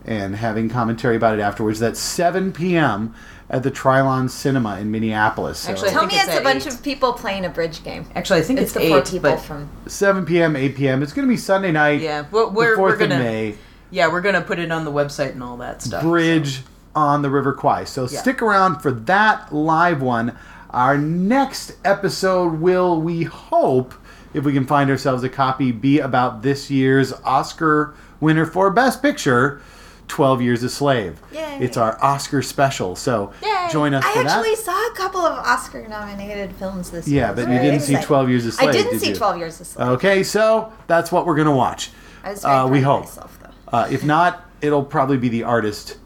and 0.04 0.36
having 0.36 0.70
commentary 0.70 1.16
about 1.16 1.38
it 1.38 1.42
afterwards. 1.42 1.80
That's 1.80 2.00
7 2.00 2.52
p.m. 2.52 3.14
at 3.50 3.62
the 3.64 3.70
Trylon 3.72 4.30
Cinema 4.30 4.80
in 4.80 4.90
Minneapolis. 4.92 5.60
So 5.60 5.72
Actually, 5.72 5.92
Tell 5.92 6.06
me 6.08 6.16
it's 6.16 6.24
it's 6.26 6.34
a 6.34 6.38
at 6.38 6.44
bunch 6.44 6.66
eight. 6.66 6.74
of 6.74 6.82
people 6.84 7.14
playing 7.14 7.46
a 7.46 7.50
bridge 7.50 7.84
game. 7.84 8.06
Actually, 8.16 8.40
I 8.40 8.44
think 8.44 8.60
It's 8.60 8.76
it's, 8.76 8.84
the 8.84 8.90
four 8.90 9.00
eight, 9.00 9.06
people 9.06 9.38
from. 9.38 9.70
7 9.88 10.26
p.m., 10.26 10.56
8 10.56 10.76
p.m. 10.76 11.04
It's 11.04 11.14
going 11.14 11.28
to 11.28 11.32
be 11.32 11.38
Sunday 11.38 11.72
night. 11.72 12.02
yeah, 12.02 12.26
we're, 12.32 12.46
the 12.46 12.52
we're, 12.52 12.76
4th 12.76 12.80
we're 12.80 12.98
gonna 12.98 13.20
May. 13.20 13.56
yeah 13.92 14.08
we're 14.12 14.22
gonna 14.22 14.42
put 14.42 14.58
it 14.58 14.72
on 14.72 14.84
the 14.84 14.92
website 14.92 15.32
and 15.34 15.44
all 15.44 15.58
that 15.58 15.82
stuff. 15.84 16.02
Bridge 16.02 16.58
so. 16.58 16.64
on 16.96 17.22
the 17.22 17.30
River 17.30 17.54
Kwai. 17.54 17.84
So 17.84 18.08
Yeah. 18.10 18.20
stick 18.20 18.42
around 18.42 18.80
for 18.80 18.92
that 18.92 19.54
live 19.54 20.02
one. 20.02 20.36
Our 20.72 20.98
next 20.98 21.74
episode 21.86 22.60
will, 22.60 23.00
we 23.00 23.24
hope, 23.24 23.94
if 24.34 24.44
we 24.44 24.52
can 24.54 24.66
find 24.66 24.90
ourselves 24.90 25.24
a 25.24 25.30
copy, 25.30 25.72
be 25.72 26.00
about 26.00 26.42
this 26.42 26.70
year's 26.72 27.14
Oscar 27.24 27.94
winner 28.20 28.46
for 28.46 28.70
Best 28.72 29.02
Picture. 29.02 29.62
12 30.08 30.42
Years 30.42 30.64
a 30.64 30.70
Slave. 30.70 31.20
Yay. 31.32 31.58
It's 31.62 31.78
our 31.78 31.98
Oscar 32.04 32.42
special. 32.42 32.96
So 32.96 33.34
Yay. 33.44 33.68
join 33.72 33.94
us 33.94 34.04
I 34.06 34.14
for 34.14 34.20
actually 34.28 34.56
that. 34.56 34.64
saw 34.64 34.92
a 34.92 34.94
couple 34.96 35.22
of 35.22 35.38
Oscar-nominated 35.40 36.54
films 36.56 36.92
this 36.92 37.08
year. 37.08 37.22
Yeah, 37.24 37.34
but 37.34 37.50
you 37.50 37.60
didn't 37.60 37.82
see 37.82 37.96
12 38.02 38.30
Years 38.30 38.46
a 38.46 38.52
Slave. 38.52 38.70
I 38.70 38.72
didn't 38.72 38.92
did 38.94 39.02
see 39.02 39.10
you? 39.10 39.16
12 39.16 39.38
Years 39.38 39.62
a 39.62 39.66
Slave. 39.66 39.88
Okay, 39.90 40.24
so 40.24 40.72
that's 40.88 41.12
what 41.12 41.26
we're 41.26 41.36
going 41.36 41.48
to 41.48 41.54
watch. 41.56 41.92
I 42.24 42.32
was 42.32 42.42
very 42.42 42.54
Uh, 42.54 42.58
proud 42.64 42.72
we 42.72 42.78
of 42.80 42.84
hope. 42.86 43.00
myself, 43.02 43.40
though. 43.42 43.78
Uh, 43.78 43.88
if 43.92 44.04
not, 44.04 44.46
it'll 44.62 44.84
probably 44.84 45.18
be 45.18 45.30
the 45.30 45.44
artist. 45.44 45.98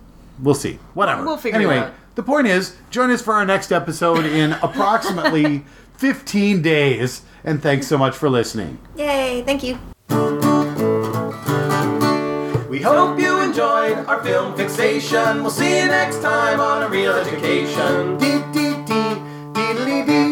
We'll 0.41 0.55
see. 0.55 0.79
Whatever. 0.93 1.23
We'll 1.25 1.37
figure 1.37 1.59
it 1.59 1.63
anyway, 1.63 1.79
out. 1.79 1.93
the 2.15 2.23
point 2.23 2.47
is, 2.47 2.75
join 2.89 3.11
us 3.11 3.21
for 3.21 3.33
our 3.33 3.45
next 3.45 3.71
episode 3.71 4.25
in 4.25 4.53
approximately 4.63 5.65
15 5.97 6.61
days. 6.61 7.21
And 7.43 7.61
thanks 7.61 7.87
so 7.87 7.97
much 7.97 8.15
for 8.15 8.29
listening. 8.29 8.77
Yay! 8.95 9.43
Thank 9.45 9.63
you. 9.63 10.48
We 12.79 12.85
hope 12.85 13.19
you 13.19 13.41
enjoyed 13.41 14.05
our 14.07 14.23
film 14.23 14.55
fixation. 14.55 15.41
We'll 15.41 15.51
see 15.51 15.81
you 15.81 15.87
next 15.87 16.21
time 16.21 16.61
on 16.61 16.81
A 16.83 16.87
Reel 16.87 17.11
Education. 17.11 18.17
Dee 18.17 18.41
dee 18.53 18.75
dee, 18.85 19.15
dee 19.51 19.85
dee 19.85 20.05
dee. 20.05 20.28